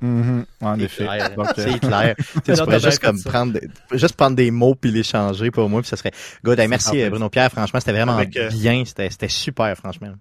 Mhm, 0.00 0.44
en 0.60 0.76
C'est 0.76 0.82
effet. 0.82 1.08
euh, 1.08 1.44
C'est 1.56 1.78
clair. 1.80 2.14
Tu 2.18 2.24
sais, 2.24 2.40
tu 2.44 2.50
Non, 2.52 2.64
pourrais 2.64 2.78
juste 2.80 2.98
comme 3.00 3.20
prendre, 3.24 3.52
des- 3.54 3.68
juste 3.98 4.14
prendre 4.16 4.36
des 4.36 4.52
mots 4.52 4.76
puis 4.76 4.92
les 4.92 5.02
changer 5.02 5.50
pour 5.50 5.68
moi, 5.68 5.80
puis 5.80 5.88
ça 5.88 5.96
serait 5.96 6.12
good. 6.44 6.60
Hey, 6.60 6.68
merci 6.68 7.02
euh, 7.02 7.10
Bruno 7.10 7.28
Pierre, 7.28 7.50
franchement, 7.50 7.80
c'était 7.80 7.92
vraiment 7.92 8.16
Avec, 8.16 8.36
euh, 8.36 8.48
bien, 8.50 8.84
c'était 8.84 9.10
c'était 9.10 9.26
super, 9.28 9.76
franchement. 9.76 10.12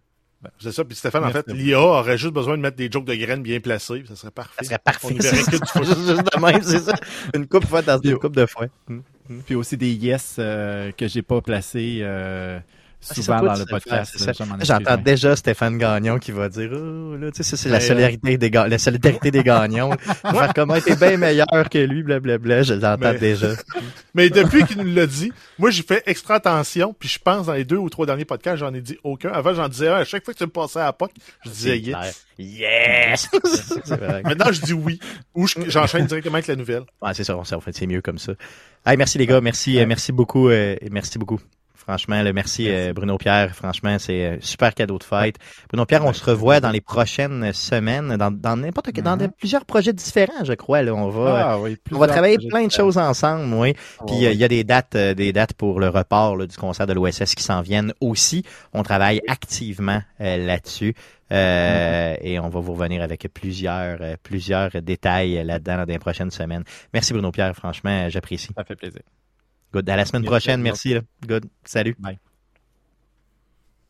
C'est 0.59 0.71
ça. 0.71 0.83
Puis 0.83 0.95
Stéphane, 0.95 1.23
en 1.23 1.29
fait, 1.29 1.45
l'IA 1.47 1.79
aurait 1.79 2.17
juste 2.17 2.33
besoin 2.33 2.57
de 2.57 2.61
mettre 2.61 2.77
des 2.77 2.89
jokes 2.91 3.05
de 3.05 3.13
graines 3.15 3.43
bien 3.43 3.59
placés. 3.59 3.99
puis 3.99 4.07
Ça 4.07 4.15
serait 4.15 4.31
parfait. 4.31 4.55
Ça 4.59 4.63
serait 4.65 4.79
parfait. 4.79 5.07
On 5.09 5.11
y 5.11 5.19
verrait 5.19 5.43
que 5.43 5.51
du 5.51 5.67
fun. 5.67 5.83
Juste 5.83 6.35
de 6.35 6.39
même, 6.39 6.63
c'est 6.63 6.79
ça. 6.79 6.93
Une 7.35 7.47
coupe 7.47 7.63
de 7.63 7.67
fois 7.67 7.81
dans 7.81 7.99
une 7.99 8.17
coupe 8.17 8.35
de 8.35 8.45
fois. 8.45 8.67
Puis 9.45 9.55
aussi 9.55 9.77
des 9.77 9.93
yes 9.93 10.37
euh, 10.39 10.91
que 10.91 11.07
j'ai 11.07 11.21
pas 11.21 11.41
placés 11.41 11.99
euh, 12.01 12.59
souvent 13.01 13.39
ça, 13.39 13.45
dans 13.45 13.55
le 13.59 13.65
podcast. 13.65 14.31
J'entends 14.61 14.97
déjà 14.97 15.35
Stéphane 15.35 15.77
Gagnon 15.77 16.19
qui 16.19 16.31
va 16.31 16.49
dire 16.49 16.69
oh, 16.73 17.15
là, 17.17 17.31
tu 17.31 17.37
sais, 17.37 17.43
ça, 17.43 17.57
c'est 17.57 17.69
la 17.69 17.77
euh, 17.77 17.79
solidarité 17.79 18.37
des 18.37 18.49
ga- 18.49 18.67
la 18.67 18.77
solidarité 18.77 19.31
des 19.31 19.43
gagnants. 19.43 19.91
Faire 20.05 20.53
comment 20.53 20.79
t'es 20.79 20.95
bien 20.95 21.17
meilleur 21.17 21.47
que 21.71 21.79
lui, 21.79 22.03
blablabla. 22.03 22.63
Je 22.63 22.73
l'entends 22.75 22.97
Mais- 23.13 23.19
déjà. 23.19 23.47
Mais 24.13 24.29
depuis 24.29 24.63
qu'il 24.65 24.77
nous 24.77 24.93
l'a 24.93 25.07
dit, 25.07 25.31
moi, 25.57 25.71
j'ai 25.71 25.83
fait 25.83 26.03
extra 26.05 26.35
attention. 26.35 26.93
Puis 26.97 27.09
je 27.09 27.19
pense, 27.19 27.47
dans 27.47 27.53
les 27.53 27.65
deux 27.65 27.77
ou 27.77 27.89
trois 27.89 28.05
derniers 28.05 28.25
podcasts, 28.25 28.57
j'en 28.57 28.73
ai 28.73 28.81
dit 28.81 28.97
aucun. 29.03 29.29
Avant, 29.29 29.53
j'en 29.53 29.67
disais 29.69 29.87
un. 29.87 29.95
À 29.95 30.03
chaque 30.05 30.23
fois 30.25 30.33
que 30.33 30.39
tu 30.39 30.45
me 30.45 30.49
passais 30.49 30.79
à 30.79 30.85
la 30.85 30.93
POC, 30.93 31.11
je 31.45 31.49
disais 31.49 31.71
C'est 31.75 31.81
clair. 31.81 32.03
yes. 32.03 32.17
Yes! 32.41 33.29
Maintenant, 34.23 34.51
je 34.51 34.61
dis 34.61 34.73
oui. 34.73 34.99
Ou 35.35 35.45
je- 35.47 35.59
j'enchaîne 35.67 36.07
directement 36.07 36.35
avec 36.35 36.47
la 36.47 36.55
nouvelle. 36.55 36.83
Ouais, 37.01 37.13
c'est 37.13 37.23
ça, 37.23 37.37
on- 37.37 37.43
ça, 37.43 37.57
en 37.57 37.61
fait, 37.61 37.75
c'est 37.75 37.85
mieux 37.85 38.01
comme 38.01 38.17
ça. 38.17 38.33
Hey, 38.85 38.97
merci 38.97 39.17
les 39.19 39.27
gars, 39.27 39.41
merci, 39.41 39.77
euh, 39.79 39.85
merci 39.85 40.11
beaucoup, 40.11 40.49
euh, 40.49 40.75
merci 40.89 41.19
beaucoup. 41.19 41.39
Franchement, 41.85 42.21
le 42.21 42.31
merci, 42.31 42.67
euh, 42.69 42.93
Bruno 42.93 43.17
Pierre. 43.17 43.55
Franchement, 43.55 43.97
c'est 43.99 44.25
un 44.25 44.37
super 44.39 44.73
cadeau 44.75 44.97
de 44.99 45.03
fête. 45.03 45.37
Bruno 45.69 45.85
Pierre, 45.85 46.05
on 46.05 46.13
se 46.13 46.23
revoit 46.23 46.59
dans 46.59 46.69
les 46.69 46.79
prochaines 46.81 47.51
semaines, 47.53 48.17
dans, 48.17 48.31
dans 48.31 48.55
n'importe 48.55 48.91
dans 48.99 49.15
Mhm. 49.17 49.27
de- 49.27 49.27
plusieurs 49.27 49.65
projets 49.65 49.91
différents, 49.93 50.43
je 50.45 50.53
crois. 50.53 50.83
Là, 50.83 50.93
on 50.93 51.09
va, 51.09 51.51
Ah, 51.51 51.59
oui, 51.59 51.61
on 51.61 51.71
va 51.71 51.77
plusieurs 51.83 52.07
travailler 52.07 52.37
plein 52.49 52.65
de 52.67 52.71
choses 52.71 52.97
ensemble, 52.97 53.53
oui. 53.55 53.73
Puis 53.73 53.81
Oh, 54.01 54.13
euh, 54.25 54.31
il 54.31 54.37
y 54.39 54.43
a 54.43 54.47
des 54.47 54.63
dates, 54.63 54.95
euh, 54.95 55.13
des 55.13 55.33
dates 55.33 55.53
pour 55.53 55.79
le 55.79 55.89
report 55.89 56.35
là, 56.37 56.45
du 56.45 56.55
concert 56.55 56.85
de 56.87 56.93
l'OSS 56.93 57.33
qui 57.35 57.43
s'en 57.43 57.61
viennent 57.61 57.93
aussi. 57.99 58.43
On 58.73 58.83
travaille 58.83 59.19
activement 59.27 60.01
euh, 60.21 60.37
là-dessus. 60.37 60.93
Euh, 61.31 62.15
Et 62.21 62.39
on 62.39 62.49
va 62.49 62.59
vous 62.59 62.73
revenir 62.73 63.01
avec 63.01 63.27
plusieurs, 63.33 63.97
euh, 64.01 64.15
plusieurs 64.21 64.69
détails 64.81 65.43
là-dedans 65.45 65.77
dans 65.77 65.85
les 65.85 65.97
prochaines 65.99 66.29
semaines. 66.31 66.63
Merci 66.93 67.13
Bruno 67.13 67.31
Pierre, 67.31 67.55
franchement, 67.55 68.09
j'apprécie. 68.09 68.49
Ça 68.55 68.63
fait 68.65 68.75
plaisir. 68.75 69.01
Good. 69.73 69.89
À 69.89 69.95
la 69.95 70.05
semaine 70.05 70.25
prochaine. 70.25 70.61
Merci. 70.61 70.93
Là. 70.93 71.01
Good. 71.25 71.45
Salut. 71.63 71.95
Bye. 71.99 72.19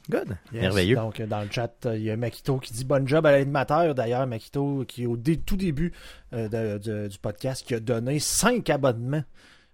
Good. 0.09 0.37
Yes. 0.51 0.61
Merveilleux. 0.63 0.95
Donc, 0.95 1.19
euh, 1.19 1.27
dans 1.27 1.41
le 1.41 1.47
chat, 1.51 1.73
euh, 1.85 1.95
il 1.95 2.03
y 2.03 2.09
a 2.11 2.17
Makito 2.17 2.57
qui 2.57 2.73
dit 2.73 2.83
bonne 2.85 3.07
job 3.07 3.25
à 3.25 3.31
l'animateur. 3.31 3.93
D'ailleurs, 3.95 4.25
Makito, 4.27 4.83
qui 4.87 5.05
au 5.05 5.15
dé- 5.15 5.37
tout 5.37 5.57
début 5.57 5.93
euh, 6.33 6.49
de- 6.49 6.77
de- 6.79 7.07
du 7.07 7.17
podcast, 7.19 7.65
qui 7.65 7.75
a 7.75 7.79
donné 7.79 8.19
5 8.19 8.69
abonnements 8.69 9.23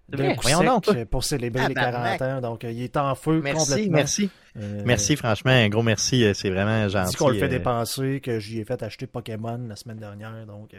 d'un 0.08 0.34
coup 0.34 0.42
Voyons 0.48 0.80
sec, 0.82 0.96
euh, 0.96 1.04
pour 1.04 1.22
célébrer 1.24 1.68
les 1.68 1.74
Tabarnak. 1.74 2.18
40 2.18 2.32
ans. 2.44 2.50
Donc, 2.50 2.64
euh, 2.64 2.72
il 2.72 2.82
est 2.82 2.96
en 2.96 3.14
feu 3.14 3.40
Merci, 3.42 3.68
complètement. 3.70 3.96
merci. 3.96 4.30
Euh, 4.56 4.82
Merci, 4.84 5.16
franchement. 5.16 5.50
Un 5.52 5.68
gros 5.68 5.82
merci. 5.82 6.24
euh, 6.24 6.34
C'est 6.34 6.50
vraiment 6.50 6.84
il 6.84 6.90
gentil. 6.90 7.16
qu'on 7.16 7.28
le 7.28 7.38
fait 7.38 7.48
dépenser, 7.48 8.20
que 8.20 8.38
j'y 8.40 8.58
ai 8.60 8.64
fait 8.64 8.82
acheter 8.82 9.06
Pokémon 9.06 9.60
la 9.68 9.76
semaine 9.76 9.98
dernière. 9.98 10.46
Donc, 10.46 10.70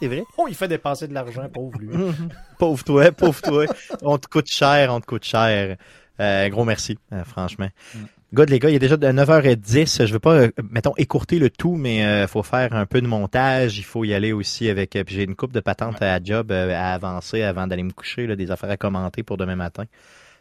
C'est 0.00 0.06
vrai. 0.06 0.22
oh, 0.38 0.46
il 0.48 0.54
fait 0.54 0.68
dépenser 0.68 1.08
de 1.08 1.14
l'argent, 1.14 1.48
pauvre 1.52 1.78
lui. 1.78 1.88
pauvre 2.58 2.84
toi, 2.84 3.12
pauvre 3.12 3.42
toi. 3.42 3.66
On 4.02 4.16
te 4.18 4.26
coûte 4.28 4.48
cher, 4.48 4.92
on 4.92 5.00
te 5.00 5.06
coûte 5.06 5.24
cher. 5.24 5.76
Euh, 6.20 6.48
gros 6.48 6.64
merci, 6.64 6.98
franchement. 7.26 7.68
Mm. 7.94 7.98
Good, 8.34 8.50
les 8.50 8.58
gars, 8.58 8.68
il 8.68 8.74
est 8.74 8.78
déjà 8.78 8.98
de 8.98 9.06
9h10. 9.06 10.04
Je 10.06 10.12
veux 10.12 10.18
pas, 10.18 10.34
euh, 10.34 10.50
mettons, 10.70 10.92
écourter 10.98 11.38
le 11.38 11.48
tout, 11.48 11.76
mais 11.76 12.04
euh, 12.04 12.26
faut 12.26 12.42
faire 12.42 12.74
un 12.74 12.84
peu 12.84 13.00
de 13.00 13.06
montage. 13.06 13.78
Il 13.78 13.84
faut 13.84 14.04
y 14.04 14.12
aller 14.12 14.32
aussi 14.32 14.68
avec. 14.68 14.96
euh, 14.96 15.04
puis 15.04 15.14
j'ai 15.14 15.22
une 15.24 15.34
coupe 15.34 15.52
de 15.52 15.60
patentes 15.60 16.02
à 16.02 16.22
job 16.22 16.52
euh, 16.52 16.74
à 16.74 16.92
avancer 16.92 17.42
avant 17.42 17.66
d'aller 17.66 17.84
me 17.84 17.92
coucher, 17.92 18.26
là, 18.26 18.36
des 18.36 18.50
affaires 18.50 18.68
à 18.70 18.76
commenter 18.76 19.22
pour 19.22 19.38
demain 19.38 19.56
matin. 19.56 19.84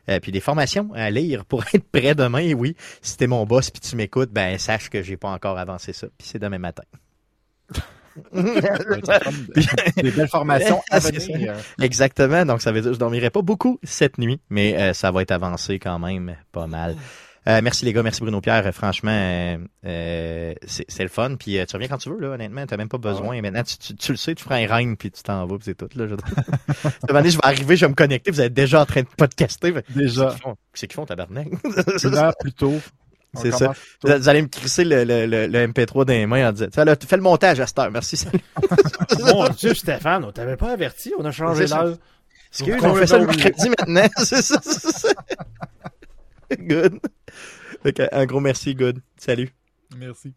Euh, 0.09 0.19
puis 0.19 0.33
des 0.33 0.41
formations 0.41 0.91
à 0.95 1.09
lire 1.09 1.45
pour 1.45 1.63
être 1.73 1.89
prêt 1.89 2.13
demain. 2.13 2.39
Et 2.39 2.53
oui, 2.53 2.75
si 3.01 3.15
t'es 3.15 3.27
mon 3.27 3.45
boss 3.45 3.69
puis 3.71 3.79
tu 3.79 3.95
m'écoutes, 3.95 4.31
ben 4.31 4.57
sache 4.57 4.89
que 4.89 5.01
j'ai 5.01 5.15
pas 5.15 5.29
encore 5.29 5.57
avancé 5.57 5.93
ça. 5.93 6.07
Puis 6.17 6.27
c'est 6.27 6.39
demain 6.39 6.59
matin. 6.59 6.83
Des 8.33 10.11
belles 10.11 10.27
formations 10.27 10.81
à 10.89 10.99
venir. 10.99 11.53
Exactement. 11.81 12.45
Donc, 12.45 12.61
ça 12.61 12.71
veut 12.71 12.81
dire 12.81 12.89
que 12.89 12.95
je 12.95 12.99
dormirai 12.99 13.29
pas 13.29 13.43
beaucoup 13.43 13.79
cette 13.83 14.17
nuit, 14.17 14.41
mais 14.49 14.75
euh, 14.75 14.93
ça 14.93 15.11
va 15.11 15.21
être 15.21 15.31
avancé 15.31 15.77
quand 15.79 15.99
même 15.99 16.35
pas 16.51 16.65
mal. 16.67 16.95
Euh, 17.47 17.61
merci 17.63 17.85
les 17.85 17.93
gars, 17.93 18.03
merci 18.03 18.19
Bruno 18.21 18.41
Pierre. 18.41 18.67
Euh, 18.67 18.71
Franchement, 18.73 19.57
euh, 19.85 20.53
c'est 20.65 20.85
c'est 20.89 21.03
le 21.03 21.09
fun. 21.09 21.35
Puis 21.35 21.57
euh, 21.57 21.65
tu 21.65 21.75
reviens 21.75 21.87
quand 21.87 21.97
tu 21.97 22.09
veux, 22.09 22.19
là, 22.19 22.29
honnêtement. 22.31 22.65
Tu 22.65 22.75
même 22.75 22.89
pas 22.89 22.97
besoin. 22.97 23.41
Maintenant, 23.41 23.63
tu, 23.63 23.77
tu, 23.77 23.95
tu 23.95 24.11
le 24.11 24.17
sais, 24.17 24.35
tu 24.35 24.43
feras 24.43 24.57
un 24.57 24.67
règne, 24.67 24.97
puis 24.97 25.11
tu 25.11 25.23
t'en 25.23 25.45
vas, 25.45 25.55
puis 25.55 25.63
c'est 25.65 25.75
tout. 25.75 25.87
Là, 25.95 26.07
je... 26.07 26.15
Cette 27.01 27.11
année, 27.11 27.29
je 27.29 27.37
vais 27.37 27.45
arriver, 27.45 27.77
je 27.77 27.85
vais 27.85 27.89
me 27.89 27.95
connecter, 27.95 28.31
vous 28.31 28.41
êtes 28.41 28.53
déjà 28.53 28.81
en 28.81 28.85
train 28.85 29.01
de 29.01 29.07
podcaster. 29.07 29.71
Fait, 29.71 29.85
Déjà, 29.95 30.35
Qu'est-ce 30.73 30.85
qu'ils 30.87 30.93
font? 30.93 31.05
Tabarnak? 31.05 31.47
une 32.03 32.15
heure 32.15 32.33
plus 32.37 32.53
tôt. 32.53 32.75
C'est 33.33 33.51
ça. 33.51 33.73
Vous 34.03 34.29
allez 34.29 34.41
me 34.41 34.47
crisser 34.47 34.83
le, 34.83 35.03
le, 35.03 35.25
le, 35.25 35.47
le 35.47 35.67
MP3 35.67 36.05
dans 36.05 36.13
les 36.13 36.25
mains 36.25 36.49
en 36.49 36.51
disant, 36.51 36.67
fais 36.73 37.15
le 37.15 37.21
montage 37.21 37.59
à 37.59 37.67
cette 37.67 37.79
heure. 37.79 37.91
Merci, 37.91 38.17
salut. 38.17 38.39
Mon 39.19 39.47
Dieu, 39.49 39.73
Stéphane, 39.73 40.25
on 40.25 40.31
t'avait 40.31 40.57
pas 40.57 40.71
averti, 40.71 41.13
on 41.17 41.23
a 41.23 41.31
changé 41.31 41.67
C'est 41.67 41.75
l'heure. 41.75 41.97
Excuse, 42.51 42.75
on 42.81 42.95
fait 42.95 43.07
ça 43.07 43.19
le 43.19 43.27
mercredi 43.27 43.69
maintenant. 43.69 44.07
c'est 44.17 44.41
ça, 44.41 44.59
c'est 44.61 44.91
ça. 44.91 45.09
Good. 46.57 46.99
Un 48.11 48.25
gros 48.25 48.39
merci, 48.39 48.75
good. 48.75 49.01
Salut. 49.17 49.49
Merci. 49.97 50.33